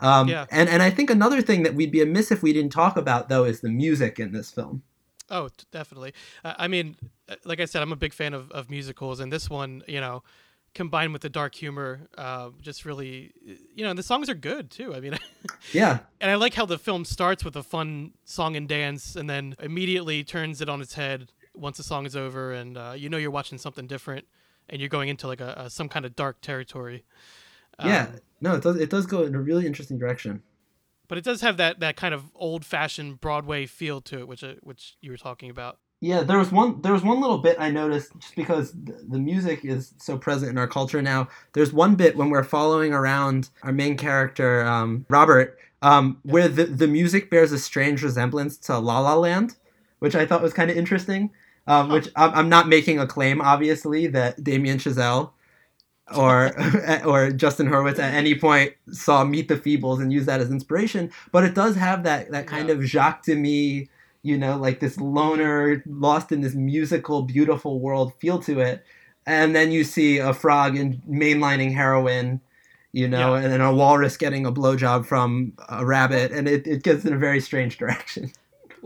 Um, 0.00 0.28
Yeah. 0.28 0.46
And 0.50 0.68
and 0.68 0.82
I 0.82 0.90
think 0.90 1.10
another 1.10 1.40
thing 1.42 1.62
that 1.62 1.74
we'd 1.74 1.90
be 1.92 2.02
amiss 2.02 2.30
if 2.30 2.42
we 2.42 2.52
didn't 2.52 2.72
talk 2.72 2.96
about 2.96 3.28
though 3.28 3.44
is 3.44 3.60
the 3.60 3.70
music 3.70 4.18
in 4.18 4.32
this 4.32 4.50
film. 4.50 4.82
Oh, 5.30 5.48
definitely. 5.72 6.12
Uh, 6.44 6.54
I 6.56 6.68
mean, 6.68 6.96
uh, 7.28 7.34
like 7.44 7.58
I 7.60 7.64
said, 7.64 7.82
I'm 7.82 7.90
a 7.92 7.96
big 7.96 8.12
fan 8.12 8.32
of, 8.32 8.50
of 8.52 8.70
musicals, 8.70 9.18
and 9.18 9.32
this 9.32 9.50
one, 9.50 9.82
you 9.88 10.00
know, 10.00 10.22
combined 10.72 11.12
with 11.12 11.22
the 11.22 11.28
dark 11.28 11.54
humor, 11.54 12.02
uh, 12.16 12.50
just 12.60 12.84
really, 12.84 13.32
you 13.74 13.82
know, 13.82 13.90
and 13.90 13.98
the 13.98 14.04
songs 14.04 14.28
are 14.28 14.34
good 14.34 14.70
too. 14.70 14.94
I 14.94 15.00
mean, 15.00 15.18
Yeah, 15.72 16.00
and 16.20 16.30
I 16.30 16.36
like 16.36 16.54
how 16.54 16.66
the 16.66 16.78
film 16.78 17.04
starts 17.04 17.44
with 17.44 17.56
a 17.56 17.62
fun 17.64 18.12
song 18.24 18.54
and 18.54 18.68
dance, 18.68 19.16
and 19.16 19.28
then 19.28 19.56
immediately 19.60 20.22
turns 20.22 20.60
it 20.60 20.68
on 20.68 20.80
its 20.80 20.94
head 20.94 21.32
once 21.54 21.78
the 21.78 21.82
song 21.82 22.06
is 22.06 22.14
over, 22.14 22.52
and 22.52 22.76
uh, 22.78 22.92
you 22.96 23.08
know 23.08 23.16
you're 23.16 23.30
watching 23.32 23.58
something 23.58 23.86
different, 23.88 24.26
and 24.68 24.80
you're 24.80 24.88
going 24.88 25.08
into 25.08 25.26
like 25.26 25.40
a, 25.40 25.54
a 25.56 25.70
some 25.70 25.88
kind 25.88 26.04
of 26.04 26.16
dark 26.16 26.40
territory. 26.40 27.04
yeah. 27.82 28.06
Um, 28.06 28.20
No, 28.40 28.54
it 28.54 28.62
does. 28.62 28.76
It 28.76 28.90
does 28.90 29.06
go 29.06 29.22
in 29.22 29.34
a 29.34 29.40
really 29.40 29.66
interesting 29.66 29.98
direction. 29.98 30.42
but 31.08 31.18
it 31.18 31.24
does 31.24 31.40
have 31.40 31.56
that, 31.56 31.80
that 31.80 31.96
kind 31.96 32.12
of 32.14 32.24
old 32.34 32.64
fashioned 32.64 33.20
Broadway 33.20 33.66
feel 33.66 34.00
to 34.02 34.18
it, 34.20 34.28
which 34.28 34.42
uh, 34.44 34.54
which 34.62 34.96
you 35.00 35.10
were 35.10 35.16
talking 35.16 35.50
about. 35.50 35.78
Yeah, 36.02 36.22
there 36.24 36.38
was 36.38 36.52
one. 36.52 36.82
There 36.82 36.92
was 36.92 37.02
one 37.02 37.20
little 37.20 37.38
bit 37.38 37.56
I 37.58 37.70
noticed 37.70 38.12
just 38.18 38.36
because 38.36 38.72
the, 38.72 39.02
the 39.08 39.18
music 39.18 39.64
is 39.64 39.94
so 39.96 40.18
present 40.18 40.50
in 40.50 40.58
our 40.58 40.68
culture 40.68 41.00
now. 41.00 41.28
There's 41.54 41.72
one 41.72 41.94
bit 41.94 42.16
when 42.16 42.28
we're 42.28 42.44
following 42.44 42.92
around 42.92 43.48
our 43.62 43.72
main 43.72 43.96
character, 43.96 44.62
um, 44.66 45.06
Robert, 45.08 45.58
um, 45.80 46.18
where 46.22 46.48
the 46.48 46.64
the 46.64 46.86
music 46.86 47.30
bears 47.30 47.50
a 47.52 47.58
strange 47.58 48.02
resemblance 48.02 48.58
to 48.58 48.78
La 48.78 48.98
La 48.98 49.14
Land, 49.14 49.56
which 50.00 50.14
I 50.14 50.26
thought 50.26 50.42
was 50.42 50.52
kind 50.52 50.70
of 50.70 50.76
interesting. 50.76 51.30
Um, 51.68 51.88
which 51.88 52.08
I'm, 52.14 52.32
I'm 52.34 52.48
not 52.48 52.68
making 52.68 52.98
a 53.00 53.06
claim, 53.06 53.40
obviously, 53.40 54.06
that 54.08 54.42
Damien 54.44 54.78
Chazelle 54.78 55.30
or 56.16 56.52
or 57.04 57.30
Justin 57.32 57.68
Hurwitz 57.68 57.98
at 57.98 58.14
any 58.14 58.34
point 58.38 58.74
saw 58.92 59.24
Meet 59.24 59.48
the 59.48 59.56
Feebles 59.56 60.00
and 60.00 60.12
used 60.12 60.26
that 60.26 60.40
as 60.40 60.50
inspiration, 60.50 61.10
but 61.32 61.42
it 61.44 61.54
does 61.54 61.74
have 61.76 62.04
that 62.04 62.30
that 62.30 62.46
kind 62.46 62.68
Yeah. 62.68 62.74
of 62.76 62.84
Jacques 62.84 63.24
Demy 63.24 63.88
you 64.22 64.36
know, 64.36 64.56
like 64.56 64.80
this 64.80 64.98
loner 64.98 65.84
lost 65.86 66.32
in 66.32 66.40
this 66.40 66.54
musical, 66.54 67.22
beautiful 67.22 67.78
world 67.78 68.12
feel 68.18 68.40
to 68.40 68.58
it. 68.58 68.84
And 69.24 69.54
then 69.54 69.70
you 69.70 69.84
see 69.84 70.18
a 70.18 70.34
frog 70.34 70.76
in 70.76 71.00
mainlining 71.08 71.72
heroin, 71.72 72.40
you 72.92 73.06
know, 73.06 73.34
Yeah. 73.36 73.42
and 73.42 73.52
then 73.52 73.60
a 73.60 73.72
walrus 73.72 74.16
getting 74.16 74.44
a 74.44 74.50
blowjob 74.50 75.06
from 75.06 75.52
a 75.68 75.86
rabbit, 75.86 76.32
and 76.32 76.48
it, 76.48 76.66
it 76.66 76.82
gets 76.82 77.04
in 77.04 77.12
a 77.12 77.16
very 77.18 77.38
strange 77.40 77.78
direction. 77.82 78.32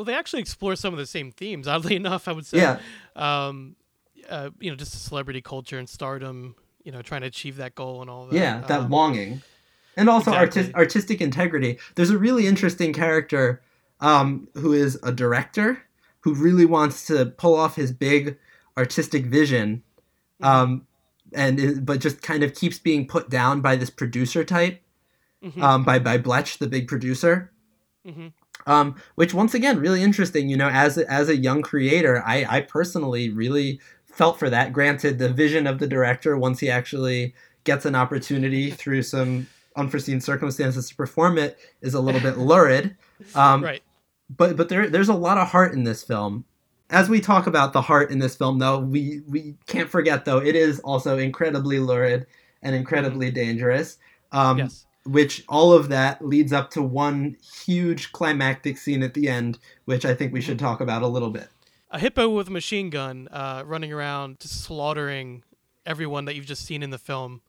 Well, 0.00 0.06
they 0.06 0.14
actually 0.14 0.40
explore 0.40 0.76
some 0.76 0.94
of 0.94 0.98
the 0.98 1.04
same 1.06 1.30
themes. 1.30 1.68
Oddly 1.68 1.94
enough, 2.02 2.26
I 2.26 2.32
would 2.32 2.46
say. 2.46 2.56
Yeah. 2.56 2.78
Um, 3.16 3.76
uh, 4.30 4.48
you 4.58 4.70
know, 4.70 4.76
just 4.76 4.92
celebrity 5.04 5.42
culture 5.42 5.78
and 5.78 5.86
stardom. 5.86 6.54
You 6.84 6.90
know, 6.92 7.02
trying 7.02 7.20
to 7.20 7.26
achieve 7.26 7.56
that 7.56 7.74
goal 7.74 8.00
and 8.00 8.08
all 8.08 8.24
that. 8.28 8.34
Yeah, 8.34 8.60
that 8.60 8.80
Um, 8.80 8.90
longing. 8.90 9.42
And 9.98 10.08
also 10.08 10.30
exactly. 10.30 10.62
artis- 10.62 10.74
artistic 10.74 11.20
integrity. 11.20 11.78
There's 11.96 12.08
a 12.08 12.16
really 12.16 12.46
interesting 12.46 12.94
character 12.94 13.60
um, 14.00 14.48
who 14.54 14.72
is 14.72 14.98
a 15.02 15.12
director 15.12 15.82
who 16.20 16.32
really 16.34 16.64
wants 16.64 17.06
to 17.08 17.26
pull 17.26 17.54
off 17.54 17.76
his 17.76 17.92
big 17.92 18.38
artistic 18.78 19.26
vision, 19.26 19.82
um, 20.40 20.86
and 21.34 21.60
is, 21.60 21.78
but 21.80 22.00
just 22.00 22.22
kind 22.22 22.42
of 22.42 22.54
keeps 22.54 22.78
being 22.78 23.06
put 23.06 23.28
down 23.28 23.60
by 23.60 23.76
this 23.76 23.90
producer 23.90 24.42
type, 24.44 24.80
Mhm. 25.44 25.62
um, 25.62 25.84
by 25.84 25.98
by 25.98 26.16
Bletch, 26.16 26.56
the 26.58 26.66
big 26.66 26.88
producer. 26.88 27.52
Mhm. 28.06 28.32
Um, 28.66 28.96
which 29.14 29.34
once 29.34 29.54
again, 29.54 29.80
really 29.80 30.02
interesting. 30.02 30.48
You 30.48 30.56
know, 30.56 30.68
as 30.68 30.98
a, 30.98 31.10
as 31.10 31.28
a 31.28 31.36
young 31.36 31.62
creator, 31.62 32.22
I, 32.26 32.46
I 32.48 32.60
personally 32.62 33.30
really 33.30 33.80
felt 34.06 34.38
for 34.38 34.50
that. 34.50 34.72
Granted, 34.72 35.18
the 35.18 35.28
vision 35.28 35.66
of 35.66 35.78
the 35.78 35.86
director, 35.86 36.36
once 36.36 36.60
he 36.60 36.68
actually 36.68 37.34
gets 37.64 37.84
an 37.86 37.94
opportunity 37.94 38.70
through 38.70 39.02
some 39.02 39.46
unforeseen 39.76 40.20
circumstances 40.20 40.88
to 40.88 40.94
perform 40.94 41.38
it, 41.38 41.58
is 41.80 41.94
a 41.94 42.00
little 42.00 42.20
bit 42.20 42.38
lurid. 42.38 42.96
Um, 43.34 43.64
right. 43.64 43.82
but 44.28 44.56
but 44.56 44.68
there 44.68 44.88
there's 44.88 45.08
a 45.08 45.14
lot 45.14 45.38
of 45.38 45.48
heart 45.48 45.72
in 45.72 45.84
this 45.84 46.02
film. 46.02 46.44
As 46.90 47.08
we 47.08 47.20
talk 47.20 47.46
about 47.46 47.72
the 47.72 47.82
heart 47.82 48.10
in 48.10 48.18
this 48.18 48.34
film, 48.34 48.58
though, 48.58 48.80
we 48.80 49.22
we 49.28 49.56
can't 49.66 49.88
forget 49.88 50.24
though 50.24 50.38
it 50.38 50.56
is 50.56 50.80
also 50.80 51.18
incredibly 51.18 51.78
lurid 51.78 52.26
and 52.62 52.74
incredibly 52.74 53.30
dangerous. 53.30 53.98
Um, 54.32 54.58
Yes. 54.58 54.86
Which 55.04 55.44
all 55.48 55.72
of 55.72 55.88
that 55.88 56.24
leads 56.24 56.52
up 56.52 56.70
to 56.70 56.82
one 56.82 57.36
huge 57.64 58.12
climactic 58.12 58.78
scene 58.78 59.02
at 59.02 59.14
the 59.14 59.28
end, 59.28 59.58
which 59.84 60.04
I 60.04 60.14
think 60.14 60.32
we 60.32 60.40
should 60.40 60.58
talk 60.58 60.80
about 60.80 61.02
a 61.02 61.08
little 61.08 61.30
bit. 61.30 61.48
A 61.90 61.98
hippo 61.98 62.28
with 62.28 62.48
a 62.48 62.52
machine 62.52 62.90
gun 62.90 63.28
uh, 63.32 63.62
running 63.66 63.92
around 63.92 64.40
just 64.40 64.62
slaughtering 64.62 65.42
everyone 65.86 66.26
that 66.26 66.36
you've 66.36 66.46
just 66.46 66.64
seen 66.64 66.82
in 66.82 66.90
the 66.90 66.98
film. 66.98 67.40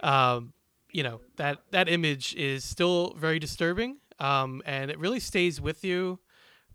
Um, 0.00 0.52
you 0.90 1.02
know 1.02 1.20
that 1.36 1.58
that 1.72 1.88
image 1.88 2.34
is 2.36 2.64
still 2.64 3.14
very 3.18 3.38
disturbing, 3.38 3.98
um, 4.18 4.62
and 4.64 4.90
it 4.90 4.98
really 4.98 5.20
stays 5.20 5.60
with 5.60 5.84
you, 5.84 6.18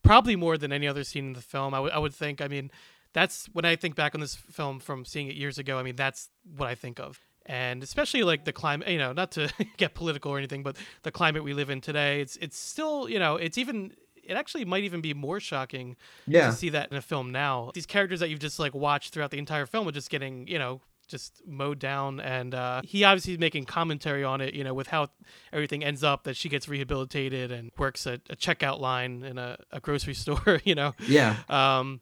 probably 0.04 0.36
more 0.36 0.58
than 0.58 0.72
any 0.72 0.88
other 0.88 1.04
scene 1.04 1.28
in 1.28 1.34
the 1.34 1.42
film. 1.42 1.74
I 1.74 1.80
would 1.80 1.92
I 1.92 1.98
would 1.98 2.14
think. 2.14 2.42
I 2.42 2.48
mean, 2.48 2.70
that's 3.14 3.48
when 3.48 3.66
I 3.66 3.76
think 3.76 3.96
back 3.96 4.14
on 4.14 4.22
this 4.22 4.36
film 4.36 4.80
from 4.80 5.06
seeing 5.06 5.28
it 5.28 5.36
years 5.36 5.58
ago. 5.58 5.80
I 5.80 5.84
mean, 5.84 5.96
that's 5.96 6.30
what 6.56 6.70
I 6.70 6.76
think 6.76 7.00
of, 7.00 7.20
and 7.46 7.84
especially 7.84 8.24
like 8.24 8.46
the 8.46 8.54
climate. 8.54 8.88
You 8.90 8.98
know, 8.98 9.14
not 9.14 9.32
to 9.34 9.52
get 9.78 9.94
political 9.94 10.32
or 10.32 10.38
anything, 10.38 10.64
but 10.64 10.78
the 11.04 11.12
climate 11.12 11.44
we 11.44 11.54
live 11.54 11.70
in 11.70 11.82
today. 11.82 12.22
It's 12.22 12.38
it's 12.38 12.58
still 12.58 13.10
you 13.10 13.20
know 13.20 13.36
it's 13.36 13.58
even 13.58 13.94
it 14.24 14.36
actually 14.36 14.64
might 14.66 14.84
even 14.84 15.02
be 15.02 15.14
more 15.16 15.40
shocking 15.40 15.96
Yeah. 16.28 16.48
to 16.48 16.54
see 16.54 16.70
that 16.70 16.92
in 16.92 16.98
a 16.98 17.02
film 17.02 17.32
now. 17.32 17.72
These 17.74 17.88
characters 17.88 18.20
that 18.20 18.30
you've 18.30 18.40
just 18.40 18.60
like 18.60 18.74
watched 18.76 19.14
throughout 19.14 19.32
the 19.32 19.40
entire 19.40 19.66
film 19.66 19.88
are 19.88 19.92
just 19.92 20.12
getting, 20.12 20.48
you 20.48 20.60
know, 20.60 20.80
just 21.08 21.42
mowed 21.46 21.80
down 21.80 22.20
and 22.20 22.54
uh, 22.54 22.82
he 22.86 23.04
obviously 23.04 23.34
is 23.34 23.40
making 23.40 23.66
commentary 23.66 24.24
on 24.24 24.40
it, 24.40 24.54
you 24.54 24.64
know, 24.64 24.76
with 24.76 24.88
how 24.88 25.08
everything 25.52 25.84
ends 25.84 26.04
up 26.04 26.24
that 26.26 26.38
she 26.38 26.50
gets 26.50 26.70
rehabilitated 26.70 27.52
and 27.52 27.72
works 27.80 28.06
at 28.06 28.22
a 28.30 28.36
checkout 28.36 28.80
line 28.80 29.24
in 29.24 29.40
a, 29.40 29.58
a 29.72 29.80
grocery 29.80 30.14
store, 30.24 30.62
you 30.64 30.76
know. 30.76 30.94
Yeah. 31.08 31.38
Um 31.50 32.00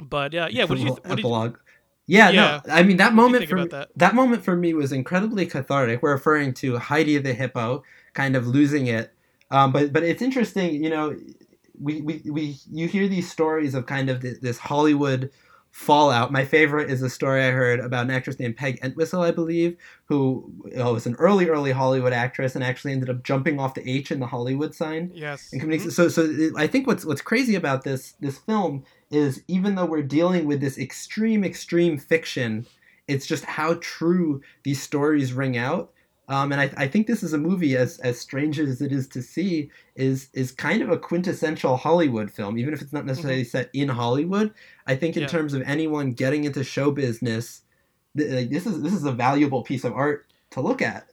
but 0.00 0.34
uh, 0.34 0.48
yeah, 0.50 0.64
what 0.64 0.78
did 0.78 0.84
you 0.86 0.92
what 0.92 1.02
did 1.04 1.10
you, 1.10 1.12
epilogue. 1.18 1.58
Yeah, 2.10 2.30
Yeah. 2.30 2.60
no, 2.66 2.74
I 2.74 2.82
mean 2.84 2.98
that 2.98 3.14
moment 3.14 3.48
for 3.48 3.66
that? 3.66 3.90
that? 3.96 4.14
moment 4.14 4.44
for 4.44 4.56
me 4.56 4.74
was 4.74 4.92
incredibly 4.92 5.46
cathartic. 5.46 6.02
We're 6.02 6.12
referring 6.12 6.54
to 6.56 6.78
Heidi 6.78 7.18
the 7.18 7.34
hippo 7.34 7.84
kind 8.14 8.36
of 8.36 8.46
losing 8.46 8.88
it, 8.88 9.14
um, 9.50 9.72
but 9.72 9.92
but 9.92 10.04
it's 10.04 10.22
interesting, 10.22 10.82
you 10.84 10.90
know, 10.90 11.16
we, 11.80 12.02
we, 12.02 12.22
we 12.30 12.56
you 12.70 12.88
hear 12.88 13.08
these 13.08 13.30
stories 13.30 13.74
of 13.74 13.86
kind 13.86 14.10
of 14.10 14.22
this, 14.22 14.38
this 14.40 14.58
Hollywood 14.58 15.30
fallout. 15.70 16.32
My 16.32 16.44
favorite 16.44 16.90
is 16.90 17.00
a 17.02 17.08
story 17.10 17.44
I 17.44 17.50
heard 17.50 17.80
about 17.80 18.04
an 18.04 18.10
actress 18.10 18.38
named 18.38 18.56
Peg 18.56 18.78
Entwistle, 18.82 19.22
I 19.22 19.30
believe, 19.30 19.76
who 20.06 20.52
uh, 20.78 20.92
was 20.92 21.06
an 21.06 21.14
early 21.18 21.48
early 21.48 21.70
Hollywood 21.72 22.12
actress 22.12 22.54
and 22.54 22.64
actually 22.64 22.92
ended 22.92 23.08
up 23.08 23.22
jumping 23.22 23.60
off 23.60 23.74
the 23.74 23.88
H 23.88 24.10
in 24.10 24.18
the 24.20 24.26
Hollywood 24.26 24.74
sign 24.74 25.10
Yes. 25.14 25.50
and 25.52 25.60
committing. 25.60 25.86
Mhm. 25.88 25.92
So, 25.92 26.08
so 26.08 26.22
it- 26.22 26.52
I 26.56 26.66
think 26.66 26.86
what's 26.86 27.04
what's 27.04 27.22
crazy 27.22 27.54
about 27.54 27.84
this 27.84 28.12
this 28.20 28.38
film 28.38 28.84
is 29.10 29.42
even 29.48 29.74
though 29.76 29.86
we're 29.86 30.02
dealing 30.02 30.46
with 30.46 30.60
this 30.60 30.76
extreme 30.78 31.44
extreme 31.44 31.98
fiction, 31.98 32.66
it's 33.06 33.26
just 33.26 33.44
how 33.44 33.74
true 33.80 34.40
these 34.64 34.82
stories 34.82 35.32
ring 35.32 35.56
out. 35.56 35.92
Um, 36.30 36.52
and 36.52 36.60
I, 36.60 36.72
I 36.78 36.88
think 36.88 37.06
this 37.08 37.22
is 37.24 37.32
a 37.34 37.38
movie 37.38 37.76
as 37.76 37.98
as 38.00 38.20
strange 38.20 38.58
as 38.60 38.80
it 38.80 38.92
is 38.92 39.08
to 39.08 39.22
see 39.22 39.70
is 39.96 40.30
is 40.32 40.52
kind 40.52 40.80
of 40.82 40.90
a 40.90 40.98
quintessential 40.98 41.76
Hollywood 41.76 42.30
film, 42.30 42.56
even 42.58 42.72
if 42.72 42.80
it's 42.82 42.92
not 42.92 43.04
necessarily 43.06 43.44
set 43.44 43.68
in 43.74 43.88
Hollywood. 43.88 44.54
I 44.86 44.96
think 44.96 45.16
in 45.16 45.26
Yeah. 45.26 45.26
terms 45.26 45.54
of 45.54 45.62
anyone 45.62 46.12
getting 46.12 46.44
into 46.44 46.64
show 46.64 46.92
business, 46.92 47.62
th- 48.16 48.30
like, 48.32 48.50
this 48.50 48.66
is 48.66 48.82
this 48.82 48.94
is 48.94 49.04
a 49.04 49.12
valuable 49.12 49.62
piece 49.64 49.84
of 49.84 49.92
art 49.94 50.32
to 50.52 50.60
look 50.62 50.82
at. 50.82 51.08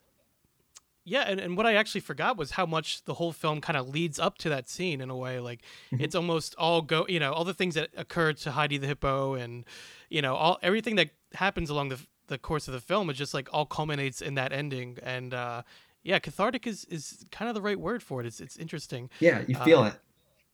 Yeah, 1.06 1.22
and, 1.22 1.40
and 1.40 1.56
what 1.56 1.66
I 1.66 1.76
actually 1.76 2.02
forgot 2.02 2.36
was 2.36 2.52
how 2.52 2.66
much 2.66 3.06
the 3.06 3.14
whole 3.14 3.32
film 3.32 3.62
kind 3.62 3.78
of 3.78 3.88
leads 3.88 4.20
up 4.20 4.38
to 4.40 4.50
that 4.50 4.68
scene 4.68 5.00
in 5.00 5.10
a 5.10 5.16
way. 5.16 5.40
Like 5.40 5.62
Mm-hmm. 5.94 6.04
it's 6.04 6.16
almost 6.16 6.54
all 6.58 6.82
go, 6.82 7.06
you 7.08 7.20
know, 7.20 7.32
all 7.32 7.46
the 7.46 7.54
things 7.54 7.76
that 7.76 7.90
occur 7.96 8.34
to 8.34 8.52
Heidi 8.52 8.78
the 8.78 8.88
hippo, 8.88 9.34
and 9.36 9.64
you 10.10 10.22
know, 10.22 10.36
all 10.36 10.60
everything 10.62 10.96
that 10.98 11.12
happens 11.34 11.70
along 11.70 11.90
the 11.90 12.00
the 12.28 12.38
course 12.38 12.68
of 12.68 12.74
the 12.74 12.82
film 12.82 13.10
It 13.10 13.14
just 13.14 13.34
like 13.34 13.50
all 13.52 13.66
culminates 13.66 14.22
in 14.22 14.36
that 14.36 14.52
ending. 14.54 14.98
And 15.04 15.34
uh, 15.34 15.64
yeah, 16.04 16.20
cathartic 16.20 16.68
is 16.68 16.86
is 16.86 17.26
kind 17.32 17.50
of 17.50 17.56
the 17.56 17.62
right 17.62 17.80
word 17.80 18.04
for 18.04 18.22
it. 18.22 18.28
It's 18.28 18.40
it's 18.40 18.58
interesting. 18.58 19.10
Yeah, 19.20 19.44
you 19.48 19.56
feel 19.56 19.80
Uh, 19.80 19.88
it. 19.88 19.94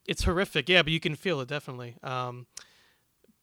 It's 0.06 0.24
horrific, 0.24 0.68
yeah, 0.68 0.82
but 0.82 0.92
you 0.92 1.00
can 1.00 1.14
feel 1.14 1.40
it 1.40 1.48
definitely. 1.48 1.96
Um, 2.02 2.46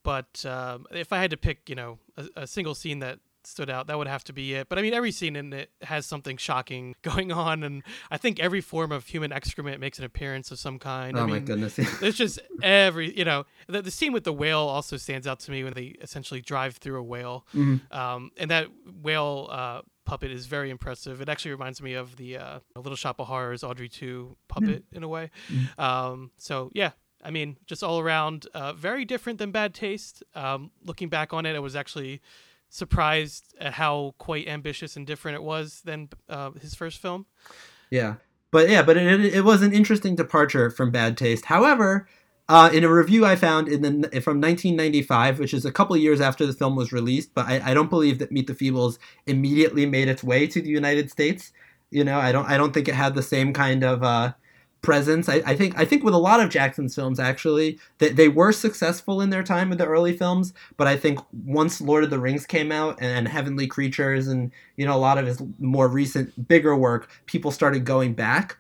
but 0.04 0.46
um, 0.46 0.86
if 0.92 1.12
I 1.12 1.20
had 1.20 1.32
to 1.32 1.38
pick, 1.38 1.70
you 1.70 1.76
know, 1.76 2.00
a, 2.18 2.44
a 2.44 2.48
single 2.48 2.76
scene 2.76 3.00
that 3.00 3.20
stood 3.48 3.70
out, 3.70 3.88
that 3.88 3.98
would 3.98 4.08
have 4.08 4.24
to 4.26 4.34
be 4.34 4.54
it. 4.54 4.70
But 4.70 4.78
I 4.80 4.82
mean, 4.82 4.94
every 4.94 5.12
scene 5.12 5.36
in 5.36 5.52
it 5.54 5.72
has 5.82 6.06
something 6.06 6.38
shocking 6.38 6.96
going 7.02 7.32
on, 7.32 7.64
and 7.64 7.84
I 8.10 8.18
think 8.18 8.40
every 8.40 8.62
form 8.62 8.92
of 8.92 9.06
human 9.08 9.32
excrement 9.32 9.80
makes 9.80 10.00
an 10.00 10.06
appearance 10.06 10.52
of 10.52 10.60
some 10.60 10.80
kind. 10.80 11.18
Oh 11.18 11.24
I 11.24 11.26
my 11.26 11.40
goodness. 11.40 11.78
It's 12.02 12.18
just 12.18 12.40
every, 12.62 13.18
you 13.18 13.26
know, 13.26 13.46
the, 13.68 13.82
the 13.82 13.92
scene 13.92 14.14
with 14.14 14.24
the 14.24 14.34
whale 14.34 14.60
also 14.60 14.98
stands 14.98 15.28
out 15.28 15.40
to 15.42 15.52
me 15.52 15.64
when 15.64 15.74
they 15.74 15.96
essentially 16.02 16.42
drive 16.42 16.78
through 16.78 17.00
a 17.00 17.04
whale, 17.04 17.46
Mm-hmm. 17.56 17.96
um, 17.98 18.32
and 18.38 18.50
that 18.52 18.68
whale 19.02 19.48
uh, 19.52 19.82
puppet 20.06 20.32
is 20.32 20.46
very 20.48 20.70
impressive. 20.70 21.22
It 21.22 21.30
actually 21.30 21.52
reminds 21.52 21.82
me 21.82 21.94
of 21.94 22.16
the 22.18 22.38
uh, 22.38 22.60
Little 22.76 22.96
Shop 22.96 23.20
of 23.20 23.28
Horrors 23.28 23.64
Audrey 23.64 23.88
two 23.90 24.36
puppet 24.48 24.84
in 24.92 25.04
a 25.04 25.08
way. 25.08 25.30
Um, 25.78 26.32
so 26.38 26.72
yeah, 26.74 26.92
I 27.24 27.30
mean, 27.32 27.58
just 27.68 27.84
all 27.84 28.00
around, 28.00 28.48
uh, 28.54 28.74
very 28.74 29.06
different 29.06 29.38
than 29.40 29.52
Bad 29.52 29.74
Taste. 29.74 30.24
Um, 30.34 30.72
looking 30.84 31.08
back 31.10 31.34
on 31.34 31.46
it, 31.46 31.56
I 31.56 31.60
was 31.60 31.76
actually 31.76 32.22
surprised 32.72 33.54
at 33.60 33.74
how 33.74 34.16
quite 34.18 34.48
ambitious 34.48 34.96
and 34.96 35.06
different 35.06 35.36
it 35.36 35.44
was 35.44 35.82
than 35.84 36.10
uh, 36.30 36.52
his 36.52 36.74
first 36.74 37.00
film. 37.00 37.26
Yeah, 37.92 38.16
but 38.50 38.70
yeah, 38.70 38.82
but 38.82 38.98
it, 38.98 39.26
it, 39.36 39.44
was 39.44 39.62
an 39.62 39.74
interesting 39.74 40.16
departure 40.16 40.72
from 40.72 40.90
Bad 40.90 41.18
Taste. 41.18 41.46
However, 41.46 42.08
uh, 42.48 42.70
in 42.74 42.86
a 42.86 42.92
review 42.92 43.26
I 43.26 43.36
found 43.36 43.68
in 43.68 43.82
the 43.82 44.22
from 44.22 44.40
1995, 44.40 45.38
which 45.40 45.54
is 45.54 45.66
a 45.66 45.72
couple 45.72 45.96
years 45.98 46.22
after 46.22 46.46
the 46.46 46.54
film 46.54 46.78
was 46.78 46.94
released, 46.94 47.34
but 47.36 47.46
I, 47.46 47.72
I 47.72 47.74
don't 47.74 47.90
believe 47.90 48.20
that 48.20 48.32
Meet 48.32 48.48
the 48.48 48.54
Feebles 48.54 48.98
immediately 49.28 49.86
made 49.86 50.08
its 50.08 50.24
way 50.24 50.48
to 50.48 50.62
the 50.62 50.70
United 50.70 51.12
States. 51.12 51.52
You 51.92 52.06
know, 52.06 52.20
I 52.20 52.32
don't 52.32 52.46
I 52.46 52.58
don't 52.58 52.74
think 52.74 52.88
it 52.88 52.96
had 52.96 53.16
the 53.16 53.24
same 53.24 53.52
kind 53.52 53.84
of 53.84 54.02
uh, 54.02 54.34
presence. 54.82 55.30
I, 55.30 55.36
I 55.46 55.56
think 55.56 55.78
I 55.78 55.86
think 55.86 56.04
with 56.04 56.14
a 56.14 56.20
lot 56.20 56.40
of 56.40 56.50
Jackson's 56.50 56.96
films 56.96 57.20
actually 57.20 57.80
that 58.00 58.16
they, 58.16 58.28
were 58.28 58.52
successful 58.52 59.22
in 59.22 59.30
their 59.30 59.44
time 59.44 59.70
with 59.70 59.78
the 59.78 59.86
early 59.86 60.16
films, 60.16 60.54
but 60.78 60.88
I 60.88 60.98
think 60.98 61.20
once 61.46 61.82
Lord 61.82 62.04
of 62.04 62.10
the 62.10 62.20
Rings 62.20 62.46
came 62.46 62.72
out 62.72 62.98
and, 63.00 63.12
and 63.12 63.28
Heavenly 63.28 63.68
Creatures 63.68 64.28
and 64.28 64.52
you 64.78 64.86
know 64.86 64.96
a 64.96 64.98
lot 64.98 65.18
of 65.18 65.28
his 65.28 65.42
more 65.60 65.88
recent 65.88 66.48
bigger 66.48 66.76
work, 66.76 67.10
people 67.26 67.52
started 67.52 67.86
going 67.86 68.14
back. 68.14 68.58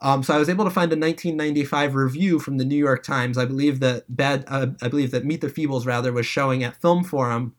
Um, 0.00 0.22
so 0.22 0.34
I 0.34 0.38
was 0.38 0.48
able 0.48 0.64
to 0.64 0.70
find 0.70 0.92
a 0.92 0.96
1995 0.96 1.96
review 1.96 2.38
from 2.38 2.58
the 2.58 2.64
New 2.64 2.76
York 2.76 3.02
Times. 3.02 3.36
I 3.36 3.44
believe 3.44 3.80
that 3.80 4.04
bad. 4.08 4.44
Uh, 4.46 4.68
I 4.80 4.88
believe 4.88 5.10
that 5.10 5.24
Meet 5.24 5.40
the 5.40 5.48
Feebles 5.48 5.86
rather 5.86 6.12
was 6.12 6.26
showing 6.26 6.62
at 6.62 6.80
Film 6.80 7.02
Forum, 7.02 7.54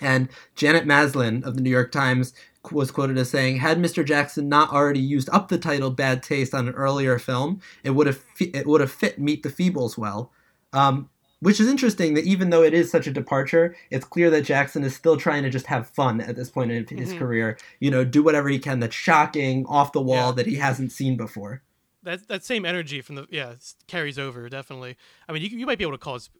and 0.00 0.28
Janet 0.54 0.86
Maslin 0.86 1.44
of 1.44 1.54
the 1.54 1.62
New 1.62 1.70
York 1.70 1.92
Times 1.92 2.34
was 2.70 2.90
quoted 2.90 3.18
as 3.18 3.30
saying, 3.30 3.56
"Had 3.56 3.78
Mr. 3.78 4.04
Jackson 4.04 4.48
not 4.48 4.70
already 4.72 5.00
used 5.00 5.28
up 5.30 5.48
the 5.48 5.58
title 5.58 5.90
Bad 5.90 6.22
Taste 6.22 6.54
on 6.54 6.68
an 6.68 6.74
earlier 6.74 7.18
film, 7.18 7.60
it 7.82 7.90
would 7.90 8.06
have 8.06 8.18
fi- 8.18 8.50
it 8.54 8.66
would 8.66 8.80
have 8.80 8.92
fit 8.92 9.18
Meet 9.18 9.42
the 9.42 9.48
Feebles 9.48 9.98
well." 9.98 10.30
Um, 10.72 11.08
which 11.40 11.58
is 11.58 11.66
interesting 11.66 12.14
that 12.14 12.24
even 12.24 12.50
though 12.50 12.62
it 12.62 12.72
is 12.72 12.88
such 12.88 13.08
a 13.08 13.10
departure, 13.10 13.74
it's 13.90 14.04
clear 14.04 14.30
that 14.30 14.42
Jackson 14.42 14.84
is 14.84 14.94
still 14.94 15.16
trying 15.16 15.42
to 15.42 15.50
just 15.50 15.66
have 15.66 15.88
fun 15.88 16.20
at 16.20 16.36
this 16.36 16.50
point 16.50 16.70
in 16.70 16.86
his 16.96 17.12
Mhm. 17.12 17.18
career. 17.18 17.58
You 17.80 17.90
know, 17.90 18.04
do 18.04 18.22
whatever 18.22 18.48
he 18.48 18.60
can 18.60 18.78
that's 18.78 18.94
shocking, 18.94 19.66
off 19.66 19.90
the 19.90 20.00
wall, 20.00 20.28
Yeah. 20.28 20.32
that 20.36 20.46
he 20.46 20.54
hasn't 20.56 20.92
seen 20.92 21.16
before. 21.16 21.62
that 22.04 22.26
that 22.28 22.44
same 22.44 22.64
energy 22.64 23.00
from 23.00 23.14
the 23.16 23.26
yeah 23.30 23.54
carries 23.86 24.18
over 24.18 24.48
definitely. 24.48 24.96
I 25.28 25.32
mean, 25.32 25.42
you, 25.42 25.48
you 25.56 25.66
might 25.66 25.78
be 25.78 25.84
able 25.84 25.92
to 25.92 25.98
call 25.98 26.14
his 26.14 26.30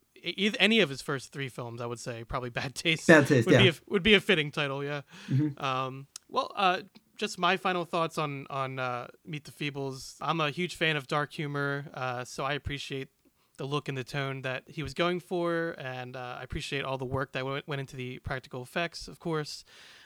any 0.60 0.80
of 0.80 0.88
his 0.88 1.02
first 1.02 1.32
three 1.32 1.48
films. 1.48 1.80
I 1.80 1.86
would 1.86 1.98
say 2.00 2.24
probably 2.24 2.50
Bad 2.50 2.74
Taste. 2.76 3.06
Bad 3.08 3.26
Taste, 3.28 3.46
would 3.46 3.58
be 3.58 3.64
yeah. 3.64 3.70
a, 3.70 3.74
would 3.90 4.02
be 4.04 4.14
a 4.14 4.20
fitting 4.20 4.50
title. 4.52 4.82
Yeah. 4.84 5.02
Mhm. 5.28 5.60
Um, 5.62 6.06
well, 6.32 6.50
uh, 6.56 6.80
just 7.16 7.38
my 7.38 7.56
final 7.56 7.84
thoughts 7.84 8.18
on 8.18 8.46
on 8.50 8.78
uh, 8.78 9.06
Meet 9.24 9.44
the 9.44 9.52
Feebles. 9.52 10.16
I'm 10.20 10.40
a 10.40 10.50
huge 10.50 10.74
fan 10.74 10.96
of 10.96 11.06
dark 11.06 11.32
humor, 11.32 11.86
uh, 11.94 12.24
so 12.24 12.44
I 12.44 12.54
appreciate 12.54 13.08
the 13.58 13.66
look 13.66 13.88
and 13.88 13.96
the 13.96 14.02
tone 14.02 14.42
that 14.42 14.62
he 14.66 14.82
was 14.82 14.94
going 14.94 15.20
for, 15.20 15.76
and 15.78 16.16
uh, 16.16 16.36
I 16.40 16.42
appreciate 16.42 16.84
all 16.84 16.96
the 16.98 17.04
work 17.04 17.32
that 17.32 17.44
went, 17.44 17.68
went 17.68 17.80
into 17.80 17.96
the 17.96 18.18
practical 18.20 18.62
effects, 18.62 19.08
of 19.08 19.20
course. 19.20 19.64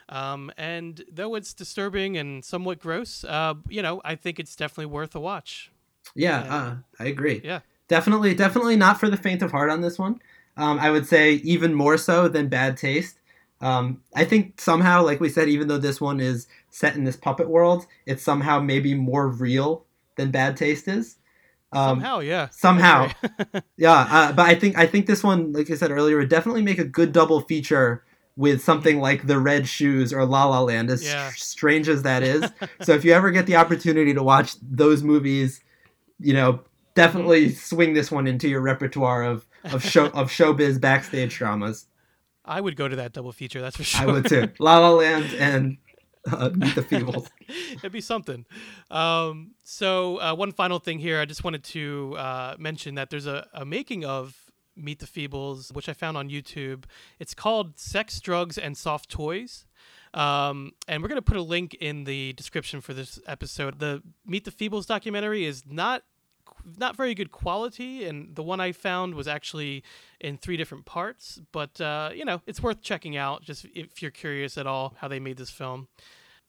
Um, 0.09 0.51
and 0.57 1.03
though 1.11 1.33
it's 1.35 1.53
disturbing 1.53 2.17
and 2.17 2.43
somewhat 2.43 2.79
gross, 2.79 3.23
uh, 3.23 3.55
you 3.69 3.81
know, 3.81 4.01
I 4.03 4.15
think 4.15 4.37
it's 4.39 4.55
definitely 4.55 4.87
worth 4.87 5.15
a 5.15 5.19
watch. 5.19 5.71
Yeah, 6.13 6.43
Yeah. 6.43 6.55
uh, 6.55 6.75
I 6.99 7.05
agree. 7.05 7.41
Yeah. 7.43 7.61
Definitely, 7.87 8.35
definitely 8.35 8.75
not 8.75 8.99
for 8.99 9.09
the 9.09 9.17
faint 9.17 9.41
of 9.41 9.51
heart 9.51 9.69
on 9.69 9.79
this 9.81 9.97
one. 9.97 10.19
Um, 10.57 10.77
I 10.79 10.91
would 10.91 11.07
say 11.07 11.33
even 11.35 11.73
more 11.73 11.97
so 11.97 12.27
than 12.27 12.49
Bad 12.49 12.75
Taste. 12.77 13.16
Um, 13.61 14.01
I 14.15 14.23
think 14.23 14.61
somehow, 14.61 15.03
like 15.03 15.19
we 15.19 15.29
said, 15.29 15.49
even 15.49 15.67
though 15.67 15.77
this 15.79 15.99
one 15.99 16.19
is 16.19 16.47
set 16.69 16.95
in 16.95 17.03
this 17.05 17.15
puppet 17.15 17.49
world, 17.49 17.87
it's 18.05 18.21
somehow 18.23 18.59
maybe 18.59 18.93
more 18.93 19.27
real 19.27 19.85
than 20.15 20.31
Bad 20.31 20.57
Taste 20.57 20.87
is. 20.87 21.17
Um, 21.71 21.99
somehow, 21.99 22.19
yeah. 22.19 22.49
Somehow. 22.49 23.09
Yeah, 23.77 24.07
uh, 24.09 24.31
but 24.31 24.47
I 24.47 24.55
think 24.55 24.77
I 24.77 24.87
think 24.87 25.05
this 25.05 25.23
one, 25.23 25.53
like 25.53 25.69
I 25.69 25.75
said 25.75 25.91
earlier, 25.91 26.17
would 26.17 26.29
definitely 26.29 26.63
make 26.63 26.79
a 26.79 26.83
good 26.83 27.11
double 27.11 27.41
feature 27.41 28.03
with 28.35 28.61
something 28.63 28.99
like 28.99 29.27
The 29.27 29.39
Red 29.39 29.67
Shoes 29.67 30.11
or 30.13 30.25
La 30.25 30.45
La 30.45 30.61
Land, 30.61 30.89
as 30.89 31.03
Yeah. 31.03 31.29
strange 31.35 31.87
as 31.89 32.03
that 32.03 32.23
is. 32.23 32.49
so 32.81 32.93
if 32.93 33.03
you 33.05 33.11
ever 33.13 33.29
get 33.31 33.45
the 33.45 33.55
opportunity 33.55 34.13
to 34.13 34.23
watch 34.23 34.55
those 34.61 35.03
movies, 35.03 35.61
you 36.19 36.33
know, 36.33 36.61
definitely 36.95 37.49
swing 37.51 37.93
this 37.93 38.11
one 38.11 38.25
into 38.27 38.47
your 38.47 38.61
repertoire 38.61 39.23
of 39.23 39.45
of 39.63 39.83
show 39.83 40.05
of 40.07 40.29
showbiz 40.31 40.79
backstage 40.81 41.35
dramas. 41.37 41.85
I 42.47 42.61
would 42.61 42.75
go 42.75 42.87
to 42.87 42.95
that 42.97 43.13
double 43.13 43.31
feature. 43.31 43.61
That's 43.61 43.77
for 43.77 43.83
sure. 43.83 44.09
I 44.09 44.11
would 44.11 44.27
too. 44.27 44.49
La 44.59 44.79
La 44.79 44.91
Land 44.91 45.33
and 45.37 45.77
uh, 46.31 46.49
Meet 46.53 46.75
the 46.75 46.81
Feebles. 46.81 47.29
It'd 47.73 47.91
be 47.91 48.01
something. 48.01 48.45
Um, 48.89 49.51
so 49.63 50.17
uh, 50.17 50.35
one 50.35 50.51
final 50.51 50.79
thing 50.79 50.99
here, 50.99 51.19
I 51.19 51.25
just 51.25 51.43
wanted 51.43 51.63
to 51.65 52.15
uh, 52.17 52.55
mention 52.57 52.95
that 52.95 53.09
there's 53.09 53.27
a, 53.27 53.47
a 53.53 53.65
making 53.65 54.05
of 54.05 54.35
Meet 54.75 54.99
the 54.99 55.07
Feebles, 55.07 55.73
which 55.73 55.89
I 55.89 55.93
found 55.93 56.17
on 56.17 56.29
YouTube. 56.29 56.85
It's 57.19 57.33
called 57.33 57.79
Sex, 57.79 58.19
Drugs, 58.19 58.57
and 58.57 58.77
Soft 58.77 59.09
Toys. 59.09 59.65
Um, 60.13 60.71
and 60.87 61.01
we're 61.01 61.09
going 61.09 61.17
to 61.17 61.21
put 61.21 61.37
a 61.37 61.41
link 61.41 61.75
in 61.75 62.05
the 62.05 62.33
description 62.33 62.81
for 62.81 62.93
this 62.93 63.19
episode. 63.27 63.79
The 63.79 64.01
Meet 64.25 64.45
the 64.45 64.51
Feebles 64.51 64.85
documentary 64.85 65.45
is 65.45 65.63
not 65.65 66.03
not 66.77 66.95
very 66.95 67.13
good 67.13 67.31
quality, 67.31 68.05
and 68.05 68.35
the 68.35 68.43
one 68.43 68.59
I 68.59 68.71
found 68.71 69.15
was 69.15 69.27
actually 69.27 69.83
in 70.19 70.37
three 70.37 70.57
different 70.57 70.85
parts. 70.85 71.39
But 71.51 71.79
uh, 71.79 72.11
you 72.13 72.25
know, 72.25 72.41
it's 72.45 72.61
worth 72.61 72.81
checking 72.81 73.15
out 73.15 73.43
just 73.43 73.65
if 73.73 74.01
you're 74.01 74.11
curious 74.11 74.57
at 74.57 74.67
all 74.67 74.95
how 74.99 75.07
they 75.07 75.19
made 75.19 75.37
this 75.37 75.49
film. 75.49 75.87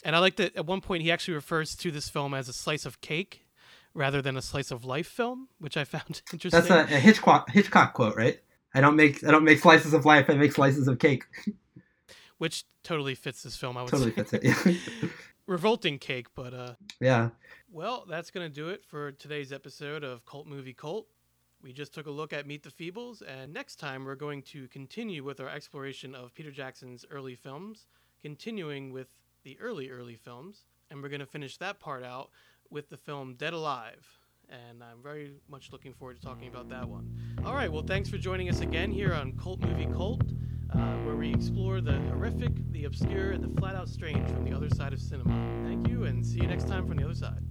And 0.05 0.15
I 0.15 0.21
like 0.21 0.37
that 0.37 0.57
at 0.57 0.67
one 0.67 0.81
point 0.81 1.03
he 1.03 1.11
actually 1.11 1.35
refers 1.35 1.75
to 1.77 1.91
this 1.91 2.09
film 2.09 2.33
as 2.33 2.49
a 2.49 2.53
slice 2.53 2.87
of 2.87 3.01
cake 3.01 3.47
rather 3.95 4.23
than 4.23 4.37
a 4.37 4.43
slice 4.43 4.71
of 4.71 4.85
life 4.85 5.09
film, 5.09 5.49
which 5.59 5.77
I 5.77 5.85
found 5.85 6.23
interesting. 6.33 6.61
That's 6.63 6.71
a, 6.71 6.95
a 6.95 6.99
Hitchcock 6.99 7.51
Hitchcock 7.51 7.95
quote, 7.95 8.17
right? 8.17 8.41
I 8.75 8.81
don't 8.81 8.97
make 8.97 9.25
I 9.25 9.31
don't 9.31 9.45
make 9.45 9.59
slices 9.61 9.95
of 9.95 10.05
life. 10.05 10.29
I 10.29 10.35
make 10.35 10.53
slices 10.53 10.89
of 10.89 10.99
cake. 10.99 11.25
which 12.39 12.65
totally 12.83 13.15
fits 13.15 13.43
this 13.43 13.57
film. 13.57 13.77
I 13.77 13.83
would 13.83 13.91
totally 13.91 14.11
say. 14.11 14.17
fits 14.17 14.33
it. 14.33 14.45
Yeah. 14.45 15.09
revolting 15.47 15.99
cake, 15.99 16.29
but 16.35 16.55
uh, 16.55 16.75
yeah. 17.01 17.31
Well, 17.71 18.05
that's 18.09 18.31
gonna 18.31 18.49
do 18.49 18.69
it 18.69 18.85
for 18.85 19.13
today's 19.13 19.53
episode 19.53 20.03
of 20.03 20.25
Cult 20.25 20.47
Movie 20.47 20.73
Cult. 20.73 21.07
We 21.63 21.73
just 21.73 21.93
took 21.93 22.07
a 22.07 22.11
look 22.11 22.33
at 22.33 22.47
Meet 22.47 22.63
the 22.63 22.71
Feebles, 22.71 23.21
and 23.27 23.53
next 23.53 23.77
time 23.77 24.05
we're 24.05 24.15
going 24.15 24.43
to 24.43 24.69
continue 24.69 25.25
with 25.25 25.41
our 25.41 25.49
exploration 25.49 26.15
of 26.15 26.33
Peter 26.35 26.51
Jackson's 26.51 27.05
early 27.11 27.35
films, 27.35 27.87
continuing 28.23 28.93
with 28.93 29.09
the 29.43 29.59
early, 29.61 29.91
early 29.91 30.15
films, 30.15 30.67
and 30.91 31.03
we're 31.03 31.09
going 31.09 31.21
to 31.21 31.27
finish 31.27 31.57
that 31.59 31.81
part 31.81 32.05
out 32.05 32.31
with 32.71 32.89
the 32.89 32.97
film 32.97 33.35
Dead 33.35 33.53
Alive. 33.53 34.07
And 34.49 34.83
I'm 34.83 35.03
very 35.03 35.33
much 35.49 35.73
looking 35.73 35.93
forward 35.93 36.21
to 36.21 36.23
talking 36.23 36.49
about 36.49 36.69
that 36.71 36.89
one. 36.89 37.13
All 37.45 37.55
right, 37.55 37.71
well, 37.71 37.83
thanks 37.83 38.09
for 38.09 38.19
joining 38.19 38.49
us 38.49 38.61
again 38.61 38.93
here 38.93 39.13
on 39.13 39.33
Cult 39.33 39.61
Movie 39.61 39.87
Cult, 39.87 40.23
uh, 40.75 40.97
where 41.05 41.17
we 41.17 41.33
explore 41.33 41.81
the 41.81 41.99
horrific, 42.11 42.53
the 42.73 42.85
obscure, 42.85 43.33
and 43.33 43.43
the 43.43 43.61
flat 43.61 43.75
out 43.75 43.89
strange 43.89 44.29
from 44.31 44.45
the 44.45 44.55
other 44.55 44.69
side 44.71 44.93
of 44.93 45.01
cinema. 45.01 45.35
Thank 45.65 45.89
you, 45.89 46.05
and 46.05 46.25
see 46.25 46.41
you 46.41 46.47
next 46.47 46.69
time 46.69 46.87
from 46.87 46.97
the 46.97 47.05
other 47.05 47.15
side. 47.15 47.43